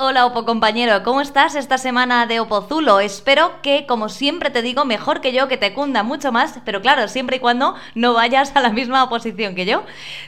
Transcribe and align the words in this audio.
Hola 0.00 0.26
Opo 0.26 0.44
compañero, 0.44 1.02
¿cómo 1.02 1.20
estás 1.20 1.56
esta 1.56 1.76
semana 1.76 2.24
de 2.26 2.38
Opozulo? 2.38 3.00
Espero 3.00 3.60
que, 3.62 3.84
como 3.84 4.08
siempre 4.08 4.48
te 4.50 4.62
digo, 4.62 4.84
mejor 4.84 5.20
que 5.20 5.32
yo, 5.32 5.48
que 5.48 5.56
te 5.56 5.74
cunda 5.74 6.04
mucho 6.04 6.30
más, 6.30 6.60
pero 6.64 6.80
claro, 6.80 7.08
siempre 7.08 7.38
y 7.38 7.40
cuando 7.40 7.74
no 7.96 8.14
vayas 8.14 8.54
a 8.54 8.60
la 8.60 8.70
misma 8.70 9.02
oposición 9.02 9.56
que 9.56 9.66
yo. 9.66 9.82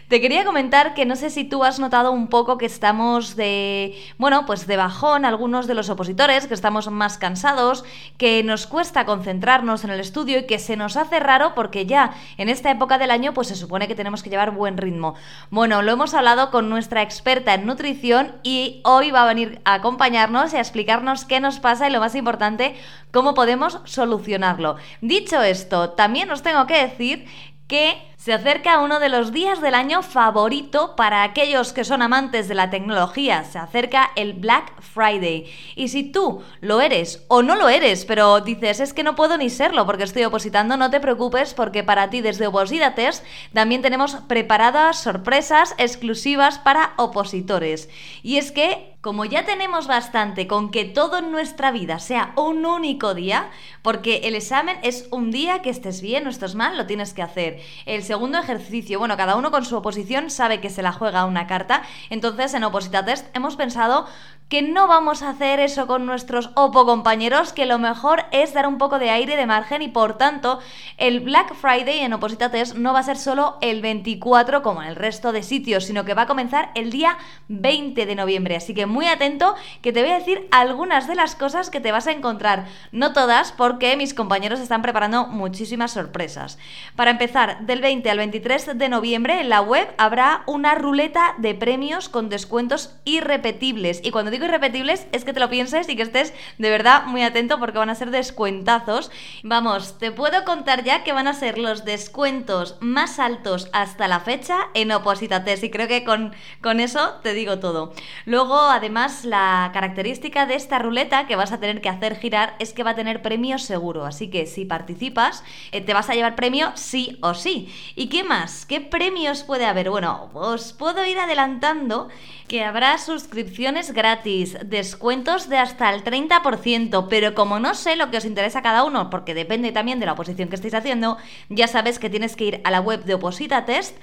Te 0.09 0.21
quería 0.21 0.45
comentar 0.45 0.93
que 0.93 1.07
no 1.07 1.15
sé 1.15 1.31
si 1.31 1.45
tú 1.45 1.63
has 1.63 1.79
notado 1.79 2.11
un 2.11 2.27
poco 2.27 2.59
que 2.59 2.67
estamos 2.67 3.37
de, 3.37 3.97
bueno, 4.19 4.45
pues 4.45 4.67
de 4.67 4.77
bajón 4.77 5.25
algunos 5.25 5.69
de 5.69 5.75
los 5.75 5.89
opositores, 5.89 6.49
que 6.49 6.55
estamos 6.55 6.91
más 6.91 7.17
cansados, 7.17 7.85
que 8.19 8.43
nos 8.43 8.67
cuesta 8.67 9.07
concentrarnos 9.07 9.85
en 9.85 9.91
el 9.91 10.01
estudio 10.01 10.41
y 10.41 10.47
que 10.49 10.59
se 10.59 10.77
nos 10.77 10.97
hace 10.97 11.21
raro 11.21 11.55
porque 11.55 11.87
ya 11.87 12.15
en 12.39 12.49
esta 12.49 12.73
época 12.73 12.99
del 12.99 13.13
año 13.13 13.35
pues 13.35 13.47
se 13.47 13.55
supone 13.55 13.87
que 13.87 13.95
tenemos 13.95 14.25
que 14.25 14.31
llevar 14.31 14.51
buen 14.51 14.79
ritmo. 14.79 15.15
Bueno, 15.49 15.81
lo 15.81 15.93
hemos 15.93 16.13
hablado 16.15 16.51
con 16.51 16.69
nuestra 16.69 17.03
experta 17.03 17.55
en 17.55 17.67
nutrición 17.67 18.33
y 18.43 18.81
hoy 18.83 19.13
va 19.13 19.23
a 19.23 19.27
venir 19.27 19.60
acompañarnos 19.65 20.53
y 20.53 20.57
a 20.57 20.61
explicarnos 20.61 21.25
qué 21.25 21.41
nos 21.41 21.61
pasa 21.61 21.89
y 21.89 21.93
lo 21.93 22.01
más 22.01 22.15
importante, 22.15 22.77
cómo 23.13 23.35
podemos 23.35 23.81
solucionarlo. 23.85 24.77
Dicho 25.01 25.43
esto, 25.43 25.91
también 25.91 26.31
os 26.31 26.43
tengo 26.43 26.67
que 26.67 26.83
decir 26.83 27.27
que 27.71 28.03
se 28.17 28.33
acerca 28.33 28.81
uno 28.81 28.99
de 28.99 29.09
los 29.09 29.33
días 29.33 29.63
del 29.63 29.75
año 29.75 30.03
favorito 30.03 30.97
para 30.97 31.23
aquellos 31.23 31.73
que 31.73 31.85
son 31.85 32.03
amantes 32.03 32.49
de 32.49 32.57
la 32.57 32.69
tecnología. 32.69 33.45
Se 33.45 33.59
acerca 33.59 34.11
el 34.17 34.33
Black 34.33 34.83
Friday. 34.83 35.47
Y 35.77 35.87
si 35.87 36.03
tú 36.03 36.43
lo 36.61 36.81
eres 36.81 37.25
o 37.29 37.43
no 37.43 37.55
lo 37.55 37.69
eres, 37.69 38.05
pero 38.05 38.41
dices 38.41 38.81
es 38.81 38.93
que 38.93 39.05
no 39.05 39.15
puedo 39.15 39.39
ni 39.39 39.49
serlo 39.49 39.87
porque 39.87 40.03
estoy 40.03 40.25
opositando, 40.25 40.77
no 40.77 40.91
te 40.91 40.99
preocupes 40.99 41.55
porque 41.55 41.85
para 41.85 42.11
ti 42.11 42.21
desde 42.21 42.49
Oposita 42.49 42.97
Test 42.97 43.25
también 43.55 43.83
tenemos 43.83 44.17
preparadas 44.27 44.99
sorpresas 44.99 45.77
exclusivas 45.79 46.59
para 46.59 46.93
opositores. 46.97 47.89
Y 48.25 48.39
es 48.39 48.51
que 48.51 48.97
como 49.01 49.25
ya 49.25 49.47
tenemos 49.47 49.87
bastante 49.87 50.47
con 50.47 50.71
que 50.71 50.85
todo 50.85 51.19
en 51.19 51.33
nuestra 51.33 51.71
vida 51.71 51.99
sea 51.99 52.33
un 52.37 52.67
único 52.67 53.15
día, 53.15 53.51
porque 53.83 54.23
el 54.25 54.35
examen 54.35 54.77
es 54.83 55.09
un 55.11 55.31
día 55.31 55.63
que 55.63 55.71
estés 55.71 56.03
bien 56.03 56.27
o 56.27 56.31
estés 56.31 56.55
mal, 56.55 56.77
lo 56.77 56.87
tienes 56.87 57.15
que 57.15 57.23
hacer. 57.23 57.61
El 57.87 58.03
segundo 58.03 58.39
ejercicio, 58.39 58.99
bueno, 58.99 59.17
cada 59.17 59.37
uno 59.37 59.51
con 59.51 59.65
su 59.65 59.77
oposición 59.77 60.29
sabe 60.29 60.61
que 60.61 60.69
se 60.69 60.83
la 60.83 60.93
juega 60.93 61.25
una 61.25 61.47
carta, 61.47 61.83
entonces 62.11 62.53
en 62.53 62.65
Oposita 62.65 63.05
Test 63.05 63.35
hemos 63.35 63.57
pensado 63.57 64.07
que 64.51 64.63
no 64.63 64.89
vamos 64.89 65.23
a 65.23 65.31
hacer 65.31 65.61
eso 65.61 65.87
con 65.87 66.07
nuestros 66.07 66.51
OPO 66.57 66.85
compañeros, 66.85 67.53
que 67.53 67.67
lo 67.67 67.79
mejor 67.79 68.25
es 68.33 68.53
dar 68.53 68.67
un 68.67 68.79
poco 68.79 68.99
de 68.99 69.09
aire 69.09 69.37
de 69.37 69.47
margen 69.47 69.81
y 69.81 69.87
por 69.87 70.19
tanto 70.19 70.59
el 70.97 71.21
Black 71.21 71.55
Friday 71.55 72.01
en 72.01 72.13
Oposita 72.13 72.51
Test 72.51 72.75
no 72.75 72.93
va 72.93 72.99
a 72.99 73.05
ser 73.05 73.17
solo 73.17 73.59
el 73.61 73.81
24 73.81 74.63
como 74.63 74.83
en 74.83 74.89
el 74.89 74.97
resto 74.97 75.31
de 75.31 75.45
sitios, 75.45 75.85
sino 75.85 76.05
que 76.05 76.15
va 76.15 76.23
a 76.23 76.27
comenzar 76.27 76.73
el 76.75 76.91
día 76.91 77.17
20 77.47 78.05
de 78.05 78.15
noviembre. 78.17 78.57
Así 78.57 78.75
que 78.75 78.87
muy 78.87 79.07
atento 79.07 79.55
que 79.83 79.93
te 79.93 80.03
voy 80.03 80.11
a 80.11 80.19
decir 80.19 80.49
algunas 80.51 81.07
de 81.07 81.15
las 81.15 81.37
cosas 81.37 81.71
que 81.71 81.81
te 81.81 81.93
vas 81.93 82.09
a 82.09 82.13
encontrar. 82.13 82.67
No 82.91 83.13
todas 83.13 83.53
porque 83.53 83.97
mis 83.97 84.15
compañeros 84.15 84.59
están 84.59 84.83
preparando 84.83 85.29
muchísimas 85.29 85.93
sorpresas. 85.93 86.59
Para 86.97 87.13
empezar, 87.13 87.61
del 87.67 87.81
20 87.81 88.11
al 88.11 88.19
23 88.19 88.77
de 88.77 88.89
noviembre 88.89 89.41
en 89.41 89.49
la 89.49 89.61
web 89.61 89.87
habrá 89.97 90.43
una 90.47 90.75
ruleta 90.75 91.37
de 91.39 91.55
premios 91.55 92.09
con 92.09 92.29
descuentos 92.29 92.97
irrepetibles. 93.05 94.01
Y 94.03 94.11
cuando 94.11 94.33
digo 94.33 94.40
irrepetibles 94.45 95.07
es 95.13 95.25
que 95.25 95.33
te 95.33 95.41
lo 95.41 95.51
pienses 95.51 95.89
y 95.89 95.97
que 95.97 96.03
estés 96.03 96.35
de 96.59 96.71
verdad 96.71 97.05
muy 97.07 97.23
atento 97.23 97.59
porque 97.59 97.79
van 97.79 97.91
a 97.91 97.95
ser 97.95 98.11
descuentazos. 98.11 99.11
Vamos, 99.43 99.99
te 99.99 100.13
puedo 100.13 100.45
contar 100.45 100.85
ya 100.85 101.05
que 101.05 101.13
van 101.13 101.27
a 101.27 101.35
ser 101.35 101.59
los 101.59 101.85
descuentos 101.85 102.77
más 102.81 103.19
altos 103.19 103.69
hasta 103.73 104.09
la 104.09 104.21
fecha 104.21 104.59
en 104.75 104.93
Opositates 104.93 105.63
y 105.63 105.71
creo 105.71 105.89
que 105.89 106.05
con, 106.05 106.35
con 106.61 106.81
eso 106.81 107.15
te 107.23 107.35
digo 107.35 107.59
todo. 107.59 107.93
Luego, 108.25 108.59
además, 108.59 109.25
la 109.25 109.71
característica 109.73 110.47
de 110.47 110.55
esta 110.55 110.79
ruleta 110.79 111.27
que 111.27 111.37
vas 111.37 111.53
a 111.53 111.61
tener 111.61 111.81
que 111.81 111.89
hacer 111.89 112.17
girar 112.17 112.57
es 112.59 112.73
que 112.73 112.83
va 112.83 112.91
a 112.91 112.97
tener 112.97 113.23
premio 113.23 113.59
seguro, 113.59 114.05
así 114.07 114.31
que 114.31 114.47
si 114.47 114.65
participas 114.65 115.45
eh, 115.73 115.81
te 115.81 115.95
vas 115.95 116.11
a 116.11 116.15
llevar 116.15 116.37
premio 116.37 116.73
sí 116.75 117.19
o 117.23 117.35
sí. 117.35 117.73
¿Y 117.97 118.09
qué 118.09 118.25
más? 118.25 118.67
¿Qué 118.67 118.81
premios 118.81 119.43
puede 119.43 119.67
haber? 119.67 119.91
Bueno, 119.91 120.31
os 120.35 120.73
puedo 120.73 121.05
ir 121.05 121.19
adelantando 121.19 122.09
que 122.51 122.65
habrá 122.65 122.99
suscripciones 122.99 123.93
gratis, 123.93 124.59
descuentos 124.65 125.49
de 125.49 125.57
hasta 125.57 125.95
el 125.95 126.03
30%, 126.03 127.07
pero 127.09 127.33
como 127.33 127.61
no 127.61 127.77
sé 127.77 127.95
lo 127.95 128.11
que 128.11 128.17
os 128.17 128.25
interesa 128.25 128.59
a 128.59 128.63
cada 128.63 128.83
uno, 128.83 129.09
porque 129.09 129.35
depende 129.35 129.71
también 129.71 130.01
de 130.01 130.07
la 130.07 130.15
oposición 130.15 130.49
que 130.49 130.57
estéis 130.57 130.75
haciendo, 130.75 131.17
ya 131.49 131.69
sabes 131.69 132.01
que 132.01 132.11
tienes 132.11 132.35
que 132.35 132.47
ir 132.47 132.61
a 132.65 132.73
la 132.73 132.81
web 132.81 133.05
de 133.05 133.15
Oposita 133.15 133.67
Test 133.67 133.97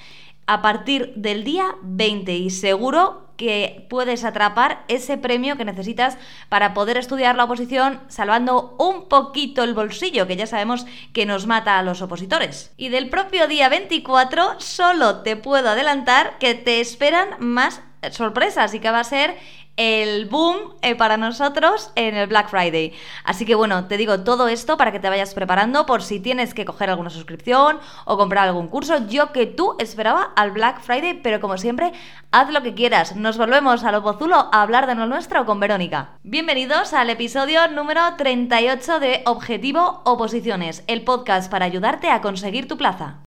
a 0.45 0.61
partir 0.61 1.11
del 1.17 1.43
día 1.43 1.75
20 1.83 2.33
y 2.35 2.49
seguro 2.49 3.27
que 3.35 3.85
puedes 3.89 4.23
atrapar 4.23 4.85
ese 4.87 5.17
premio 5.17 5.57
que 5.57 5.65
necesitas 5.65 6.17
para 6.47 6.73
poder 6.73 6.95
estudiar 6.95 7.35
la 7.35 7.43
oposición 7.43 7.99
salvando 8.07 8.75
un 8.79 9.09
poquito 9.09 9.63
el 9.63 9.73
bolsillo, 9.73 10.25
que 10.25 10.37
ya 10.37 10.47
sabemos 10.47 10.85
que 11.11 11.25
nos 11.25 11.47
mata 11.47 11.77
a 11.77 11.83
los 11.83 12.01
opositores. 12.01 12.71
Y 12.77 12.87
del 12.87 13.09
propio 13.09 13.47
día 13.47 13.67
24 13.67 14.59
solo 14.59 15.17
te 15.17 15.35
puedo 15.35 15.69
adelantar 15.69 16.37
que 16.39 16.55
te 16.55 16.79
esperan 16.79 17.35
más 17.39 17.81
sorpresas 18.11 18.73
y 18.73 18.79
que 18.79 18.91
va 18.91 18.99
a 18.99 19.03
ser 19.03 19.37
el 19.77 20.25
boom 20.25 20.73
eh, 20.81 20.95
para 20.95 21.17
nosotros 21.17 21.91
en 21.95 22.15
el 22.15 22.27
Black 22.27 22.49
Friday. 22.49 22.93
Así 23.23 23.45
que 23.45 23.55
bueno, 23.55 23.85
te 23.85 23.97
digo 23.97 24.21
todo 24.21 24.47
esto 24.47 24.75
para 24.75 24.91
que 24.91 24.99
te 24.99 25.07
vayas 25.07 25.35
preparando 25.35 25.85
por 25.85 26.01
si 26.01 26.19
tienes 26.19 26.53
que 26.53 26.65
coger 26.65 26.89
alguna 26.89 27.11
suscripción 27.11 27.79
o 28.05 28.17
comprar 28.17 28.47
algún 28.47 28.67
curso. 28.67 29.07
Yo 29.07 29.31
que 29.31 29.45
tú 29.45 29.75
esperaba 29.79 30.33
al 30.35 30.51
Black 30.51 30.81
Friday, 30.81 31.21
pero 31.21 31.39
como 31.39 31.57
siempre, 31.57 31.93
haz 32.31 32.51
lo 32.51 32.63
que 32.63 32.73
quieras. 32.73 33.15
Nos 33.15 33.37
volvemos 33.37 33.83
a 33.83 33.91
lo 33.91 34.01
pozulo 34.01 34.49
a 34.51 34.63
hablar 34.63 34.87
de 34.87 34.95
lo 34.95 35.05
nuestro 35.05 35.45
con 35.45 35.59
Verónica. 35.59 36.09
Bienvenidos 36.23 36.93
al 36.93 37.11
episodio 37.11 37.67
número 37.67 38.01
38 38.17 38.99
de 38.99 39.21
Objetivo 39.25 40.01
Oposiciones, 40.05 40.83
el 40.87 41.03
podcast 41.03 41.51
para 41.51 41.65
ayudarte 41.65 42.09
a 42.09 42.21
conseguir 42.21 42.67
tu 42.67 42.77
plaza. 42.77 43.26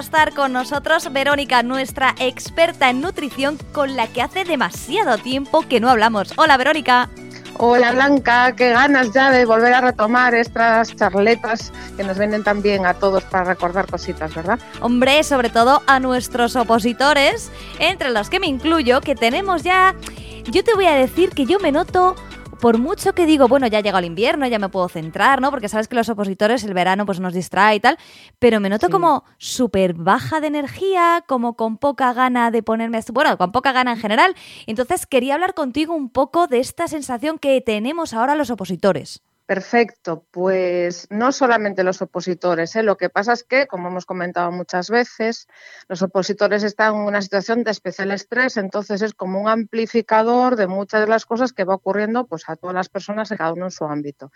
Estar 0.00 0.32
con 0.32 0.52
nosotros 0.52 1.12
Verónica, 1.12 1.62
nuestra 1.62 2.14
experta 2.18 2.88
en 2.88 3.02
nutrición 3.02 3.58
con 3.72 3.96
la 3.96 4.06
que 4.06 4.22
hace 4.22 4.44
demasiado 4.44 5.18
tiempo 5.18 5.62
que 5.68 5.78
no 5.78 5.90
hablamos. 5.90 6.32
Hola 6.36 6.56
Verónica. 6.56 7.10
Hola 7.58 7.92
Blanca, 7.92 8.56
qué 8.56 8.70
ganas 8.70 9.12
ya 9.12 9.30
de 9.30 9.44
volver 9.44 9.74
a 9.74 9.82
retomar 9.82 10.34
estas 10.34 10.96
charletas 10.96 11.70
que 11.98 12.02
nos 12.02 12.16
venden 12.16 12.42
tan 12.42 12.62
bien 12.62 12.86
a 12.86 12.94
todos 12.94 13.22
para 13.24 13.44
recordar 13.44 13.86
cositas, 13.86 14.34
¿verdad? 14.34 14.58
Hombre, 14.80 15.22
sobre 15.22 15.50
todo 15.50 15.82
a 15.86 16.00
nuestros 16.00 16.56
opositores, 16.56 17.52
entre 17.78 18.10
los 18.10 18.30
que 18.30 18.40
me 18.40 18.46
incluyo, 18.46 19.02
que 19.02 19.14
tenemos 19.14 19.62
ya... 19.62 19.94
Yo 20.50 20.64
te 20.64 20.72
voy 20.72 20.86
a 20.86 20.94
decir 20.94 21.30
que 21.30 21.44
yo 21.44 21.60
me 21.60 21.70
noto 21.70 22.16
por 22.60 22.78
mucho 22.78 23.14
que 23.14 23.26
digo, 23.26 23.48
bueno, 23.48 23.66
ya 23.66 23.80
llega 23.80 23.98
el 23.98 24.04
invierno, 24.04 24.46
ya 24.46 24.58
me 24.58 24.68
puedo 24.68 24.88
centrar, 24.88 25.40
¿no? 25.40 25.50
Porque 25.50 25.68
sabes 25.68 25.88
que 25.88 25.96
los 25.96 26.08
opositores 26.08 26.62
el 26.64 26.74
verano 26.74 27.06
pues 27.06 27.18
nos 27.18 27.32
distrae 27.32 27.76
y 27.76 27.80
tal, 27.80 27.98
pero 28.38 28.60
me 28.60 28.68
noto 28.68 28.90
como 28.90 29.24
súper 29.38 29.94
baja 29.94 30.40
de 30.40 30.48
energía, 30.48 31.24
como 31.26 31.56
con 31.56 31.78
poca 31.78 32.12
gana 32.12 32.50
de 32.50 32.62
ponerme, 32.62 33.00
bueno, 33.12 33.38
con 33.38 33.52
poca 33.52 33.72
gana 33.72 33.92
en 33.92 33.98
general. 33.98 34.34
Entonces 34.66 35.06
quería 35.06 35.34
hablar 35.34 35.54
contigo 35.54 35.94
un 35.94 36.10
poco 36.10 36.46
de 36.46 36.60
esta 36.60 36.86
sensación 36.88 37.38
que 37.38 37.60
tenemos 37.60 38.12
ahora 38.12 38.34
los 38.34 38.50
opositores. 38.50 39.22
Perfecto, 39.50 40.24
pues 40.30 41.08
no 41.10 41.32
solamente 41.32 41.82
los 41.82 42.00
opositores, 42.02 42.76
¿eh? 42.76 42.84
lo 42.84 42.96
que 42.96 43.10
pasa 43.10 43.32
es 43.32 43.42
que, 43.42 43.66
como 43.66 43.88
hemos 43.88 44.06
comentado 44.06 44.52
muchas 44.52 44.90
veces, 44.90 45.48
los 45.88 46.02
opositores 46.02 46.62
están 46.62 46.94
en 46.94 47.00
una 47.00 47.20
situación 47.20 47.64
de 47.64 47.72
especial 47.72 48.12
estrés, 48.12 48.56
entonces 48.58 49.02
es 49.02 49.12
como 49.12 49.40
un 49.40 49.48
amplificador 49.48 50.54
de 50.54 50.68
muchas 50.68 51.00
de 51.00 51.08
las 51.08 51.26
cosas 51.26 51.52
que 51.52 51.64
va 51.64 51.74
ocurriendo 51.74 52.28
pues, 52.28 52.48
a 52.48 52.54
todas 52.54 52.74
las 52.74 52.88
personas, 52.88 53.30
cada 53.30 53.52
uno 53.52 53.64
en 53.64 53.70
su 53.72 53.84
ámbito. 53.86 54.30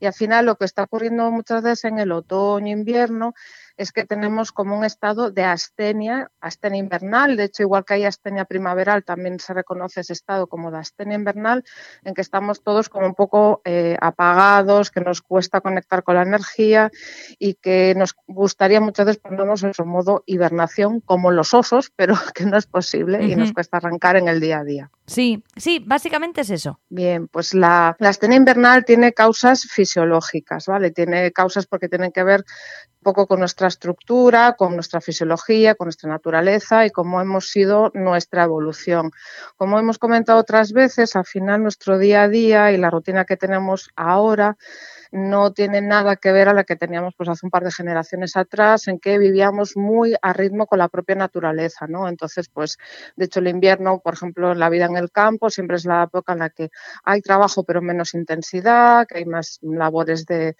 Y 0.00 0.04
al 0.04 0.12
final 0.12 0.44
lo 0.44 0.56
que 0.56 0.66
está 0.66 0.82
ocurriendo 0.82 1.30
muchas 1.30 1.62
veces 1.62 1.86
en 1.86 1.98
el 1.98 2.12
otoño, 2.12 2.68
invierno, 2.70 3.32
es 3.78 3.92
que 3.92 4.04
tenemos 4.04 4.50
como 4.50 4.76
un 4.76 4.84
estado 4.84 5.30
de 5.30 5.44
astenia, 5.44 6.30
astenia 6.40 6.80
invernal, 6.80 7.36
de 7.36 7.44
hecho 7.44 7.62
igual 7.62 7.84
que 7.84 7.94
hay 7.94 8.04
astenia 8.04 8.44
primaveral, 8.44 9.04
también 9.04 9.38
se 9.38 9.54
reconoce 9.54 10.00
ese 10.00 10.12
estado 10.12 10.48
como 10.48 10.72
de 10.72 10.78
astenia 10.78 11.14
invernal, 11.14 11.64
en 12.02 12.12
que 12.12 12.20
estamos 12.20 12.62
todos 12.62 12.88
como 12.88 13.06
un 13.06 13.14
poco 13.14 13.62
eh, 13.64 13.96
apagados, 14.00 14.90
que 14.90 15.00
nos 15.00 15.22
cuesta 15.22 15.60
conectar 15.60 16.02
con 16.02 16.16
la 16.16 16.22
energía 16.22 16.90
y 17.38 17.54
que 17.54 17.94
nos 17.96 18.16
gustaría 18.26 18.80
muchas 18.80 19.06
veces 19.06 19.22
ponernos 19.22 19.62
en 19.62 19.72
su 19.72 19.86
modo 19.86 20.24
hibernación 20.26 21.00
como 21.00 21.30
los 21.30 21.54
osos, 21.54 21.92
pero 21.96 22.14
que 22.34 22.46
no 22.46 22.56
es 22.56 22.66
posible 22.66 23.24
y 23.24 23.36
nos 23.36 23.52
cuesta 23.52 23.76
arrancar 23.76 24.16
en 24.16 24.26
el 24.26 24.40
día 24.40 24.58
a 24.58 24.64
día. 24.64 24.90
Sí, 25.06 25.42
sí, 25.56 25.82
básicamente 25.86 26.40
es 26.40 26.50
eso. 26.50 26.80
Bien, 26.90 27.28
pues 27.28 27.54
la, 27.54 27.96
la 28.00 28.08
astenia 28.08 28.36
invernal 28.36 28.84
tiene 28.84 29.12
causas 29.12 29.62
fisiológicas, 29.62 30.66
¿vale? 30.66 30.90
Tiene 30.90 31.30
causas 31.32 31.66
porque 31.66 31.88
tienen 31.88 32.12
que 32.12 32.24
ver 32.24 32.44
poco 33.02 33.26
con 33.26 33.40
nuestra 33.40 33.68
estructura, 33.68 34.54
con 34.56 34.74
nuestra 34.74 35.00
fisiología, 35.00 35.74
con 35.74 35.86
nuestra 35.86 36.10
naturaleza 36.10 36.86
y 36.86 36.90
cómo 36.90 37.20
hemos 37.20 37.48
sido 37.48 37.90
nuestra 37.94 38.44
evolución. 38.44 39.10
Como 39.56 39.78
hemos 39.78 39.98
comentado 39.98 40.38
otras 40.38 40.72
veces, 40.72 41.16
al 41.16 41.24
final 41.24 41.62
nuestro 41.62 41.98
día 41.98 42.22
a 42.22 42.28
día 42.28 42.72
y 42.72 42.76
la 42.76 42.90
rutina 42.90 43.24
que 43.24 43.36
tenemos 43.36 43.90
ahora 43.96 44.56
no 45.12 45.52
tiene 45.52 45.80
nada 45.80 46.16
que 46.16 46.32
ver 46.32 46.48
a 46.48 46.54
la 46.54 46.64
que 46.64 46.76
teníamos 46.76 47.14
pues 47.16 47.28
hace 47.28 47.46
un 47.46 47.50
par 47.50 47.64
de 47.64 47.72
generaciones 47.72 48.36
atrás, 48.36 48.88
en 48.88 48.98
que 48.98 49.18
vivíamos 49.18 49.76
muy 49.76 50.14
a 50.20 50.32
ritmo 50.32 50.66
con 50.66 50.78
la 50.78 50.88
propia 50.88 51.14
naturaleza, 51.14 51.86
¿no? 51.86 52.08
Entonces, 52.08 52.48
pues, 52.48 52.78
de 53.16 53.24
hecho, 53.24 53.40
el 53.40 53.48
invierno, 53.48 54.00
por 54.00 54.14
ejemplo, 54.14 54.54
la 54.54 54.68
vida 54.68 54.86
en 54.86 54.96
el 54.96 55.10
campo 55.10 55.50
siempre 55.50 55.76
es 55.76 55.84
la 55.84 56.04
época 56.04 56.32
en 56.34 56.40
la 56.40 56.50
que 56.50 56.70
hay 57.04 57.22
trabajo 57.22 57.64
pero 57.64 57.80
menos 57.80 58.14
intensidad, 58.14 59.06
que 59.06 59.18
hay 59.18 59.24
más 59.24 59.58
labores 59.62 60.26
de, 60.26 60.56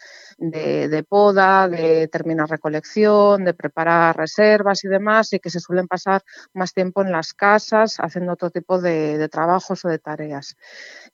poda, 1.09 1.69
de 1.69 2.09
terminar 2.09 2.49
recolección, 2.49 3.45
de 3.45 3.55
preparar 3.55 4.17
reservas 4.17 4.85
y 4.85 4.89
demás, 4.89 5.33
y 5.33 5.41
que 5.41 5.51
se 5.51 5.61
suelen 5.61 5.89
pasar 5.89 6.23
más 6.55 6.73
tiempo 6.73 7.03
en 7.03 7.13
las 7.13 7.35
casas 7.35 7.97
haciendo 7.99 8.33
otro 8.33 8.51
tipo 8.51 8.81
de, 8.81 9.19
de 9.19 9.29
trabajos 9.29 9.85
o 9.85 9.89
de 9.89 9.99
tareas. 9.99 10.57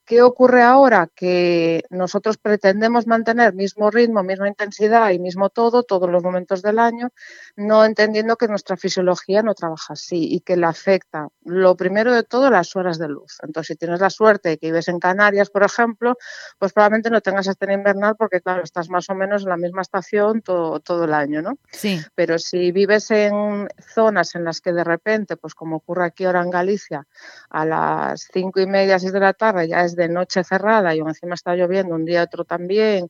¿Qué 0.05 0.21
ocurre 0.21 0.61
ahora? 0.61 1.09
Que 1.13 1.83
nosotros 1.89 2.37
pretendemos 2.37 3.07
mantener 3.07 3.24
tener 3.25 3.53
mismo 3.53 3.91
ritmo, 3.91 4.23
misma 4.23 4.47
intensidad 4.47 5.09
y 5.11 5.19
mismo 5.19 5.49
todo, 5.49 5.83
todos 5.83 6.09
los 6.09 6.23
momentos 6.23 6.61
del 6.61 6.79
año, 6.79 7.09
no 7.57 7.83
entendiendo 7.83 8.37
que 8.37 8.47
nuestra 8.47 8.77
fisiología 8.77 9.43
no 9.43 9.53
trabaja 9.53 9.93
así 9.93 10.33
y 10.33 10.39
que 10.39 10.55
le 10.55 10.65
afecta, 10.65 11.27
lo 11.43 11.75
primero 11.75 12.13
de 12.13 12.23
todo, 12.23 12.49
las 12.49 12.75
horas 12.75 12.97
de 12.97 13.09
luz. 13.09 13.37
Entonces, 13.43 13.73
si 13.73 13.75
tienes 13.75 13.99
la 13.99 14.09
suerte 14.09 14.49
de 14.49 14.57
que 14.57 14.67
vives 14.67 14.87
en 14.87 14.99
Canarias, 14.99 15.49
por 15.49 15.63
ejemplo, 15.63 16.15
pues 16.57 16.71
probablemente 16.71 17.09
no 17.09 17.19
tengas 17.19 17.47
estén 17.47 17.71
invernal 17.71 18.15
porque, 18.17 18.39
claro, 18.39 18.63
estás 18.63 18.89
más 18.89 19.09
o 19.09 19.15
menos 19.15 19.43
en 19.43 19.49
la 19.49 19.57
misma 19.57 19.81
estación 19.81 20.41
todo, 20.41 20.79
todo 20.79 21.05
el 21.05 21.13
año, 21.13 21.41
¿no? 21.41 21.57
Sí. 21.71 21.99
Pero 22.15 22.39
si 22.39 22.71
vives 22.71 23.11
en 23.11 23.67
zonas 23.93 24.35
en 24.35 24.43
las 24.43 24.61
que 24.61 24.71
de 24.71 24.83
repente, 24.83 25.35
pues 25.35 25.53
como 25.55 25.77
ocurre 25.77 26.05
aquí 26.05 26.25
ahora 26.25 26.41
en 26.41 26.49
Galicia, 26.49 27.07
a 27.49 27.65
las 27.65 28.29
cinco 28.31 28.59
y 28.59 28.67
media, 28.67 28.99
seis 28.99 29.11
de 29.11 29.19
la 29.19 29.33
tarde 29.33 29.67
ya 29.67 29.83
es 29.83 29.95
de 29.95 30.07
noche 30.07 30.43
cerrada 30.43 30.95
y 30.95 30.99
encima 30.99 31.35
está 31.35 31.55
lloviendo 31.55 31.95
un 31.95 32.05
día 32.05 32.23
otro 32.23 32.45
también 32.45 33.09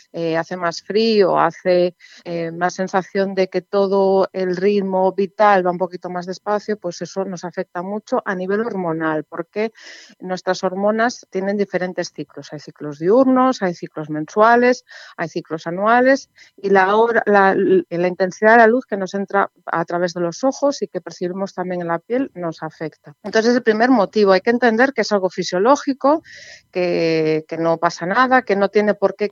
eh, 0.13 0.37
hace 0.37 0.57
más 0.57 0.81
frío, 0.81 1.39
hace 1.39 1.95
eh, 2.23 2.51
más 2.51 2.73
sensación 2.75 3.33
de 3.35 3.49
que 3.49 3.61
todo 3.61 4.29
el 4.33 4.55
ritmo 4.55 5.11
vital 5.13 5.65
va 5.65 5.71
un 5.71 5.77
poquito 5.77 6.09
más 6.09 6.25
despacio, 6.25 6.77
pues 6.77 7.01
eso 7.01 7.25
nos 7.25 7.43
afecta 7.43 7.81
mucho 7.81 8.21
a 8.25 8.35
nivel 8.35 8.61
hormonal, 8.61 9.23
porque 9.23 9.71
nuestras 10.19 10.63
hormonas 10.63 11.25
tienen 11.29 11.57
diferentes 11.57 12.11
ciclos. 12.13 12.51
Hay 12.53 12.59
ciclos 12.59 12.99
diurnos, 12.99 13.61
hay 13.61 13.73
ciclos 13.73 14.09
mensuales, 14.09 14.85
hay 15.17 15.29
ciclos 15.29 15.67
anuales 15.67 16.29
y 16.57 16.69
la, 16.69 16.87
la, 17.25 17.55
la 17.55 18.07
intensidad 18.07 18.51
de 18.53 18.57
la 18.57 18.67
luz 18.67 18.85
que 18.85 18.97
nos 18.97 19.13
entra 19.13 19.49
a 19.65 19.85
través 19.85 20.13
de 20.13 20.21
los 20.21 20.43
ojos 20.43 20.81
y 20.81 20.87
que 20.87 21.01
percibimos 21.01 21.53
también 21.53 21.81
en 21.81 21.87
la 21.87 21.99
piel 21.99 22.31
nos 22.33 22.63
afecta. 22.63 23.15
Entonces, 23.23 23.55
el 23.55 23.63
primer 23.63 23.89
motivo, 23.89 24.31
hay 24.31 24.41
que 24.41 24.49
entender 24.49 24.93
que 24.93 25.01
es 25.01 25.11
algo 25.11 25.29
fisiológico, 25.29 26.23
que, 26.71 27.45
que 27.47 27.57
no 27.57 27.77
pasa 27.77 28.05
nada, 28.05 28.41
que 28.41 28.55
no 28.55 28.69
tiene 28.69 28.93
por 28.93 29.15
qué 29.15 29.29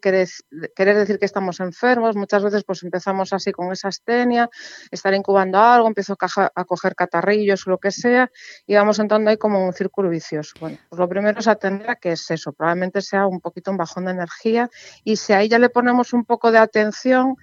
querer 0.76 0.96
decir 0.96 1.20
que 1.20 1.26
estamos 1.26 1.60
enfermos. 1.60 2.16
Muchas 2.16 2.44
veces 2.44 2.64
pues 2.64 2.84
empezamos 2.84 3.34
así 3.34 3.52
con 3.52 3.72
esa 3.72 3.90
astenia, 3.90 4.50
estar 4.92 5.14
incubando 5.14 5.60
algo, 5.60 5.88
empiezo 5.88 6.18
a, 6.20 6.66
coger 6.66 6.96
catarrillos 6.96 7.66
o 7.68 7.72
lo 7.72 7.78
que 7.78 7.92
sea 7.92 8.32
y 8.66 8.76
vamos 8.76 9.00
entrando 9.00 9.30
ahí 9.30 9.38
como 9.38 9.64
un 9.64 9.74
círculo 9.74 10.10
vicioso. 10.10 10.54
Bueno, 10.60 10.78
pues 10.90 11.00
lo 11.00 11.08
primero 11.08 11.40
es 11.40 11.48
atender 11.48 11.90
a 11.90 11.96
que 11.96 12.14
es 12.14 12.30
eso, 12.32 12.54
probablemente 12.54 13.02
sea 13.02 13.28
un 13.28 13.40
poquito 13.40 13.72
un 13.72 13.78
bajón 13.78 14.06
de 14.06 14.12
energía 14.12 14.70
y 15.04 15.16
si 15.16 15.34
ahí 15.34 15.50
ya 15.50 15.60
le 15.60 15.70
ponemos 15.70 16.14
un 16.14 16.26
poco 16.26 16.52
de 16.52 16.60
atención, 16.60 17.36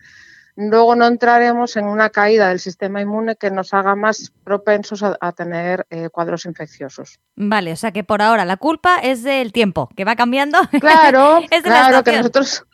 luego 0.57 0.97
no 0.97 1.07
entraremos 1.07 1.77
en 1.77 1.85
una 1.85 2.11
caída 2.11 2.49
del 2.49 2.59
sistema 2.59 3.01
inmune 3.01 3.37
que 3.37 3.51
nos 3.51 3.75
haga 3.75 3.95
más 3.95 4.33
propensos 4.43 5.03
a, 5.03 5.33
tener 5.33 5.87
eh, 5.91 6.09
cuadros 6.11 6.47
infecciosos. 6.47 7.21
Vale, 7.37 7.73
o 7.73 7.77
sea 7.77 7.93
que 7.93 8.05
por 8.05 8.23
ahora 8.23 8.45
la 8.45 8.57
culpa 8.57 8.99
es 8.99 9.23
del 9.23 9.53
tiempo, 9.53 9.89
que 9.95 10.05
va 10.05 10.17
cambiando. 10.17 10.59
Claro, 10.87 11.41
claro, 11.63 12.05
que 12.05 12.17
nosotros 12.17 12.65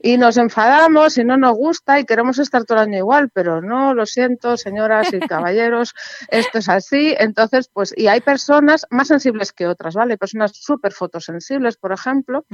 y 0.00 0.16
nos 0.16 0.36
enfadamos 0.36 1.18
y 1.18 1.24
no 1.24 1.36
nos 1.36 1.56
gusta 1.56 2.00
y 2.00 2.04
queremos 2.04 2.38
estar 2.38 2.64
todo 2.64 2.78
el 2.78 2.88
año 2.88 2.98
igual, 2.98 3.30
pero 3.30 3.60
no, 3.60 3.94
lo 3.94 4.06
siento, 4.06 4.56
señoras 4.56 5.12
y 5.12 5.20
caballeros, 5.28 5.94
esto 6.28 6.58
es 6.58 6.68
así. 6.68 7.14
Entonces, 7.18 7.70
pues, 7.72 7.92
y 7.96 8.08
hay 8.08 8.20
personas 8.20 8.86
más 8.90 9.08
sensibles 9.08 9.52
que 9.52 9.66
otras, 9.66 9.94
¿vale? 9.94 10.18
Personas 10.18 10.52
súper 10.54 10.92
fotosensibles, 10.92 11.76
por 11.76 11.92
ejemplo, 11.92 12.44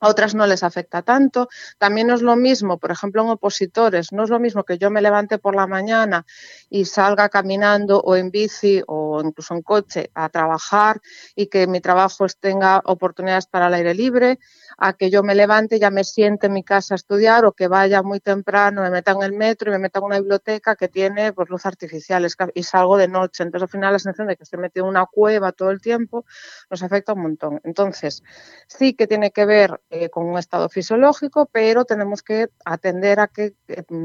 a 0.00 0.08
otras 0.08 0.34
no 0.34 0.46
les 0.46 0.62
afecta 0.62 1.02
tanto. 1.02 1.48
También 1.78 2.08
no 2.08 2.14
es 2.14 2.22
lo 2.22 2.36
mismo, 2.36 2.78
por 2.78 2.90
ejemplo, 2.90 3.22
en 3.22 3.28
opositores, 3.28 4.12
no 4.12 4.24
es 4.24 4.30
lo 4.30 4.40
mismo 4.40 4.64
que 4.64 4.78
yo 4.78 4.90
me 4.90 5.02
levante 5.02 5.38
por 5.38 5.54
la 5.54 5.66
mañana 5.66 6.26
y 6.68 6.84
salga 6.84 7.28
caminando 7.28 8.00
o 8.00 8.16
en 8.16 8.30
bici 8.30 8.82
o 8.86 9.20
incluso 9.24 9.54
en 9.54 9.62
coche 9.62 10.10
a 10.14 10.28
trabajar 10.28 11.00
y 11.34 11.46
que 11.46 11.66
mi 11.66 11.80
trabajo 11.80 12.26
tenga 12.40 12.80
oportunidades 12.84 13.46
para 13.46 13.68
el 13.68 13.74
aire 13.74 13.94
libre, 13.94 14.38
a 14.78 14.94
que 14.94 15.10
yo 15.10 15.22
me 15.22 15.34
levante, 15.34 15.78
ya 15.78 15.90
me 15.90 16.04
siente 16.04 16.46
en 16.46 16.54
mi 16.54 16.64
casa 16.64 16.94
a 16.94 16.96
estudiar 16.96 17.44
o 17.44 17.52
que 17.52 17.68
vaya 17.68 18.02
muy 18.02 18.20
temprano, 18.20 18.82
me 18.82 18.90
meta 18.90 19.12
en 19.12 19.22
el 19.22 19.32
metro 19.32 19.70
y 19.70 19.72
me 19.72 19.78
meta 19.78 19.98
en 19.98 20.06
una 20.06 20.18
biblioteca 20.18 20.76
que 20.76 20.88
tiene 20.88 21.32
pues, 21.32 21.48
luz 21.50 21.66
artificial 21.66 22.26
y 22.54 22.62
salgo 22.62 22.96
de 22.96 23.08
noche. 23.08 23.42
Entonces, 23.42 23.64
al 23.64 23.68
final, 23.68 23.92
la 23.92 23.98
sensación 23.98 24.28
de 24.28 24.36
que 24.36 24.44
estoy 24.44 24.58
metido 24.58 24.86
en 24.86 24.90
una 24.90 25.06
cueva 25.06 25.52
todo 25.52 25.70
el 25.70 25.80
tiempo 25.80 26.24
nos 26.70 26.82
afecta 26.82 27.12
un 27.12 27.22
montón. 27.22 27.60
Entonces, 27.64 28.22
sí 28.66 28.94
que 28.94 29.06
tiene 29.06 29.30
que 29.30 29.44
ver 29.44 29.80
eh, 29.90 30.08
con 30.08 30.26
un 30.26 30.38
estado 30.38 30.68
fisiológico, 30.68 31.46
pero 31.50 31.84
tenemos 31.84 32.22
que 32.22 32.48
atender 32.64 33.18
a 33.18 33.26
que 33.26 33.54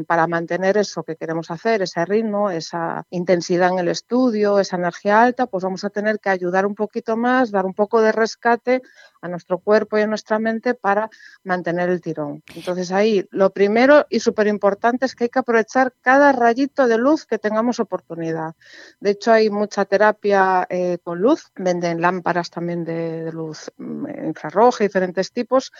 para 0.07 0.25
mantener 0.25 0.77
eso 0.77 1.03
que 1.03 1.15
queremos 1.15 1.51
hacer, 1.51 1.83
ese 1.83 2.03
ritmo, 2.05 2.49
esa 2.49 3.05
intensidad 3.11 3.71
en 3.71 3.79
el 3.79 3.89
estudio, 3.89 4.59
esa 4.59 4.77
energía 4.77 5.21
alta, 5.21 5.45
pues 5.45 5.63
vamos 5.63 5.83
a 5.83 5.91
tener 5.91 6.19
que 6.19 6.29
ayudar 6.29 6.65
un 6.65 6.73
poquito 6.73 7.17
más, 7.17 7.51
dar 7.51 7.65
un 7.65 7.75
poco 7.75 8.01
de 8.01 8.11
rescate 8.11 8.81
a 9.21 9.27
nuestro 9.27 9.59
cuerpo 9.59 9.97
y 9.97 10.01
a 10.01 10.07
nuestra 10.07 10.39
mente 10.39 10.73
para 10.73 11.09
mantener 11.43 11.89
el 11.89 12.01
tirón. 12.01 12.43
Entonces 12.55 12.91
ahí 12.91 13.27
lo 13.31 13.51
primero 13.51 14.05
y 14.09 14.19
súper 14.19 14.47
importante 14.47 15.05
es 15.05 15.15
que 15.15 15.25
hay 15.25 15.29
que 15.29 15.39
aprovechar 15.39 15.93
cada 16.01 16.31
rayito 16.31 16.87
de 16.87 16.97
luz 16.97 17.25
que 17.25 17.39
tengamos 17.39 17.79
oportunidad. 17.79 18.55
De 18.99 19.11
hecho 19.11 19.31
hay 19.31 19.49
mucha 19.49 19.85
terapia 19.85 20.65
eh, 20.69 20.99
con 21.03 21.19
luz, 21.19 21.51
venden 21.55 22.01
lámparas 22.01 22.49
también 22.49 22.85
de, 22.85 23.31
luz 23.31 23.71
mm, 23.77 24.25
infrarroja, 24.27 24.83
diferentes 24.83 25.31
tipos, 25.31 25.71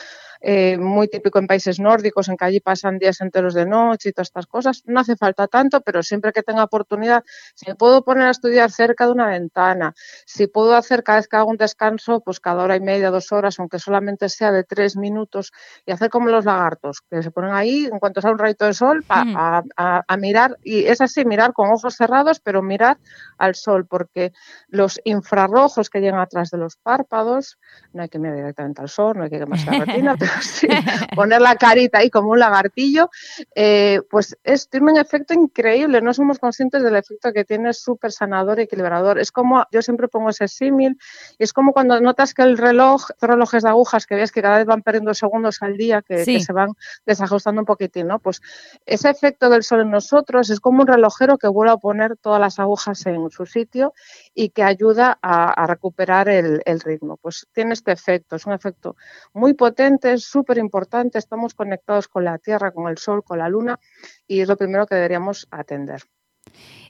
eh, 0.42 0.77
muy 0.77 1.07
típico 1.07 1.39
en 1.39 1.47
países 1.47 1.80
nórdicos, 1.80 2.30
en 2.30 2.38
que 2.38 2.45
allí 2.45 2.59
pasan 2.59 3.00
días 3.00 3.19
enteros 3.21 3.53
de 3.53 3.65
noche 3.65 4.09
y 4.09 4.12
todas 4.12 4.27
estas 4.27 4.47
cosas. 4.47 4.83
No 4.86 5.00
hace 5.00 5.15
falta 5.15 5.47
tanto, 5.47 5.81
pero 5.81 6.03
siempre 6.03 6.31
que 6.31 6.43
tenga 6.43 6.63
oportunidad, 6.63 7.24
si 7.55 7.65
me 7.67 7.75
puedo 7.75 8.03
poner 8.03 8.27
a 8.27 8.31
estudiar 8.31 8.72
cerca 8.72 9.05
de 9.05 9.12
una 9.12 9.27
ventana, 9.27 9.96
si 10.25 10.48
puedo 10.48 10.75
hacer 10.75 11.03
cada 11.03 11.17
vez 11.17 11.27
que 11.27 11.38
hago 11.38 11.50
un 11.50 11.58
descanso, 11.58 12.22
pues 12.22 12.39
cada 12.39 12.63
hora 12.63 12.75
y 12.75 12.79
media, 12.79 13.10
dos 13.10 13.31
horas, 13.31 13.60
aunque 13.60 13.79
solamente 13.79 14.29
sea 14.29 14.51
de 14.51 14.63
tres 14.63 14.96
minutos, 14.96 15.51
y 15.86 15.91
hacer 15.91 16.10
como 16.10 16.29
los 16.29 16.46
lagartos, 16.46 17.01
que 17.10 17.24
se 17.24 17.31
ponen 17.31 17.53
ahí 17.53 17.86
en 17.86 17.98
cuanto 18.00 18.22
sale 18.22 18.34
un 18.34 18.39
rayito 18.39 18.65
de 18.65 18.74
sol 18.74 19.03
a, 19.10 19.63
a, 19.77 20.17
mirar, 20.17 20.58
y 20.63 20.86
es 20.86 21.01
así, 21.01 21.25
mirar 21.25 21.53
con 21.53 21.72
ojos 21.72 21.96
cerrados, 21.96 22.39
pero 22.39 22.62
mirar 22.62 22.98
al 23.38 23.55
sol, 23.55 23.88
porque 23.88 24.31
los 24.67 25.00
infrarrojos 25.03 25.89
que 25.89 26.01
llegan 26.01 26.19
atrás 26.19 26.51
de 26.51 26.58
los 26.58 26.77
párpados, 26.77 27.58
no 27.93 28.03
hay 28.03 28.10
que 28.10 28.19
mirar 28.19 28.36
directamente 28.36 28.81
al 28.81 28.89
sol, 28.89 29.17
no 29.17 29.24
hay 29.24 29.29
que 29.29 29.39
quemarse 29.39 29.72
la 29.72 29.85
pero 30.20 30.32
sí 30.42 30.68
poner 31.15 31.42
la 31.42 31.56
carita 31.56 32.00
ahí 32.00 32.10
como 32.10 32.32
un 32.32 32.39
lagartillo, 32.39 33.10
eh, 33.54 34.01
pues 34.10 34.38
es, 34.44 34.70
tiene 34.70 34.92
un 34.92 34.98
efecto 34.98 35.34
increíble, 35.34 36.01
no 36.01 36.13
somos 36.13 36.39
conscientes 36.39 36.84
del 36.84 36.96
efecto 36.96 37.32
que 37.34 37.46
tiene 37.46 37.74
súper 37.74 38.12
sanador 38.12 38.60
y 38.60 38.63
equilibrador. 38.63 39.20
Es 39.20 39.32
como, 39.32 39.65
yo 39.72 39.82
siempre 39.82 40.08
pongo 40.08 40.30
ese 40.30 40.48
símil, 40.48 40.98
es 41.38 41.54
como 41.54 41.72
cuando 41.72 42.00
notas 42.01 42.34
que 42.34 42.42
el 42.42 42.58
reloj, 42.58 43.10
relojes 43.22 43.63
de 43.63 43.70
agujas 43.70 44.08
que 44.08 44.15
ves 44.15 44.32
que 44.32 44.42
cada 44.42 44.56
cada 44.56 44.63
vez 44.63 44.68
van 44.68 44.84
perdiendo 44.84 45.13
segundos 45.13 45.62
al 45.62 45.75
día 45.75 46.01
que, 46.01 46.24
se 46.24 46.54
van 46.54 46.70
desajustando 47.06 47.62
un 47.62 47.65
poquitín, 47.65 48.08
¿no? 48.08 48.20
Pues 48.20 48.42
ese 48.86 49.10
efecto 49.10 49.50
del 49.50 49.63
sol 49.63 49.82
en 49.82 49.92
nosotros 49.92 50.50
es 50.50 50.62
como 50.62 50.82
un 50.82 50.88
relojero 50.88 51.38
que 51.38 51.50
vuelve 51.50 51.74
a 51.74 51.77
poner 51.77 52.15
todas 52.15 52.39
las 52.39 52.58
agujas 52.58 53.06
en 53.06 53.30
su 53.32 53.46
sitio 53.46 53.94
y 54.34 54.50
que 54.50 54.63
ayuda 54.63 55.18
a, 55.22 55.68
recuperar 55.68 56.30
el, 56.30 56.62
el, 56.65 56.80
ritmo. 56.80 57.18
Pues 57.18 57.48
tiene 57.51 57.74
este 57.74 57.92
efecto, 57.92 58.38
es 58.38 58.46
un 58.46 58.54
efecto 58.54 58.96
muy 59.34 59.54
potente, 59.54 59.75
súper 60.20 60.58
importante, 60.58 61.17
estamos 61.17 61.53
conectados 61.53 62.08
con 62.08 62.24
la 62.24 62.38
Tierra, 62.38 62.72
con 62.72 62.89
el 62.89 62.98
Sol, 62.98 63.24
con 63.24 63.39
la 63.39 63.50
Luna 63.50 63.79
y 64.27 64.41
es 64.41 64.48
lo 64.48 64.58
primero 64.58 64.86
que 64.86 64.96
deberíamos 64.96 65.48
atender. 65.51 66.01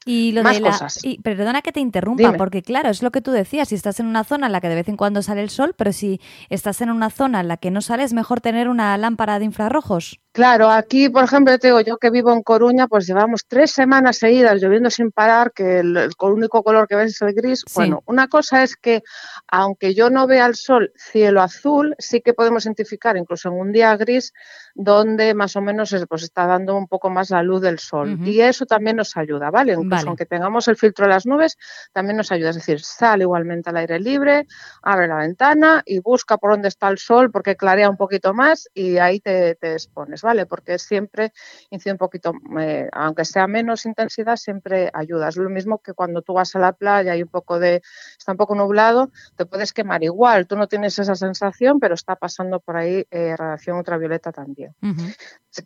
Y 0.08 0.34
lo 0.34 0.44
de 0.44 0.60
la, 0.60 0.88
Y, 1.02 1.20
perdona 1.22 1.64
que 1.64 1.72
te 1.72 1.80
interrumpa, 1.80 2.34
porque 2.34 2.62
claro, 2.62 2.90
es 2.90 3.02
lo 3.02 3.10
que 3.10 3.22
tú 3.22 3.32
decías, 3.32 3.70
si 3.70 3.76
estás 3.76 4.00
en 4.00 4.06
una 4.06 4.24
zona 4.24 4.46
en 4.46 4.52
la 4.52 4.62
que 4.62 4.70
de 4.70 4.76
vez 4.76 4.88
en 4.88 4.98
cuando 4.98 5.24
sale 5.24 5.42
el 5.42 5.50
sol, 5.50 5.74
pero 5.76 5.92
si 5.92 6.22
estás 6.50 6.82
en 6.82 6.92
una 6.92 7.10
zona 7.10 7.40
en 7.40 7.48
la 7.48 7.58
que 7.58 7.72
no 7.72 7.82
sale, 7.82 8.04
es 8.04 8.14
mejor 8.14 8.40
tener 8.40 8.70
una 8.70 8.96
lámpara 9.00 9.40
de 9.40 9.46
infrarrojos. 9.46 10.20
Claro, 10.36 10.70
aquí, 10.70 11.08
por 11.08 11.24
ejemplo, 11.24 11.58
te 11.58 11.68
digo, 11.68 11.80
yo 11.80 11.98
que 11.98 12.10
vivo 12.10 12.34
en 12.34 12.44
Coruña, 12.44 12.88
pues 12.88 13.08
llevamos 13.08 13.46
tres 13.48 13.72
semanas 13.72 14.18
seguidas 14.18 14.62
lloviendo 14.62 14.90
sin 14.90 15.12
parar, 15.12 15.54
que 15.54 15.80
el, 15.80 16.10
único 16.20 16.62
color 16.62 16.90
que 16.90 16.98
ves 16.98 17.14
es 17.14 17.22
el 17.22 17.34
gris. 17.34 17.64
Bueno, 17.74 18.04
una 18.06 18.28
cosa 18.28 18.62
es 18.62 18.76
que, 18.76 19.02
aunque 19.48 19.94
yo 19.94 20.10
no 20.10 20.28
vea 20.28 20.46
el 20.46 20.56
sol 20.56 20.92
cielo 20.98 21.42
azul, 21.42 21.96
sí 22.00 22.20
que 22.20 22.34
podemos 22.34 22.66
identificar, 22.66 23.16
incluso 23.16 23.48
en 23.48 23.56
un 23.56 23.72
día 23.72 23.96
gris, 23.96 24.34
donde 24.74 25.34
más 25.34 25.56
o 25.56 25.62
menos 25.62 25.96
pues, 26.10 26.24
está 26.24 26.46
dando 26.46 26.76
un 26.76 26.88
poco 26.88 27.10
más 27.10 27.30
la 27.30 27.42
luz 27.42 27.62
del 27.62 27.80
sol. 27.80 28.20
Y 28.26 28.42
eso 28.42 28.66
también 28.66 28.98
nos 28.98 29.16
ayuda, 29.16 29.50
¿vale? 29.52 29.78
Aunque 30.06 30.26
tengamos 30.26 30.68
el 30.68 30.76
filtro 30.76 31.06
de 31.06 31.14
las 31.14 31.26
nubes, 31.26 31.58
también 31.94 32.18
nos 32.18 32.32
ayuda. 32.32 32.50
Es 32.50 32.58
decir, 32.58 32.82
sale 32.82 33.24
igualmente 33.24 33.70
al 33.70 33.78
aire 33.78 34.00
libre, 34.00 34.48
abre 34.82 35.08
la 35.08 35.18
ventana 35.18 35.84
y 35.86 36.00
busca 36.00 36.38
por 36.38 36.52
dónde 36.52 36.68
está 36.68 36.88
el 36.90 36.98
sol 36.98 37.32
porque 37.32 37.56
clarea 37.56 37.90
un 37.90 37.98
poquito 37.98 38.34
más 38.34 38.68
y 38.74 38.98
ahí 38.98 39.20
te, 39.20 39.56
te 39.56 39.74
expones. 39.74 40.22
¿vale? 40.22 40.46
Porque 40.46 40.78
siempre 40.80 41.32
incide 41.70 41.94
un 41.94 41.98
poquito, 41.98 42.34
eh, 42.60 42.90
aunque 42.92 43.26
sea 43.26 43.48
menos 43.48 43.86
intensidad, 43.86 44.36
siempre 44.36 44.90
ayuda. 44.94 45.30
Es 45.30 45.38
lo 45.38 45.50
mismo 45.50 45.80
que 45.80 45.94
cuando 45.94 46.22
tú 46.22 46.34
vas 46.34 46.56
a 46.56 46.60
la 46.60 46.74
playa 46.74 47.16
y 47.16 47.24
un 47.24 47.30
poco 47.30 47.60
de, 47.60 47.82
está 48.18 48.32
un 48.32 48.38
poco 48.38 48.56
nublado, 48.56 49.12
te 49.36 49.46
puedes 49.46 49.74
quemar 49.74 50.04
igual. 50.04 50.48
Tú 50.48 50.56
no 50.56 50.68
tienes 50.68 50.98
esa 51.00 51.16
sensación, 51.16 51.80
pero 51.80 51.96
está 51.96 52.16
pasando 52.16 52.60
por 52.60 52.78
ahí 52.78 53.06
eh, 53.12 53.36
radiación 53.38 53.78
ultravioleta 53.78 54.32
también. 54.32 54.76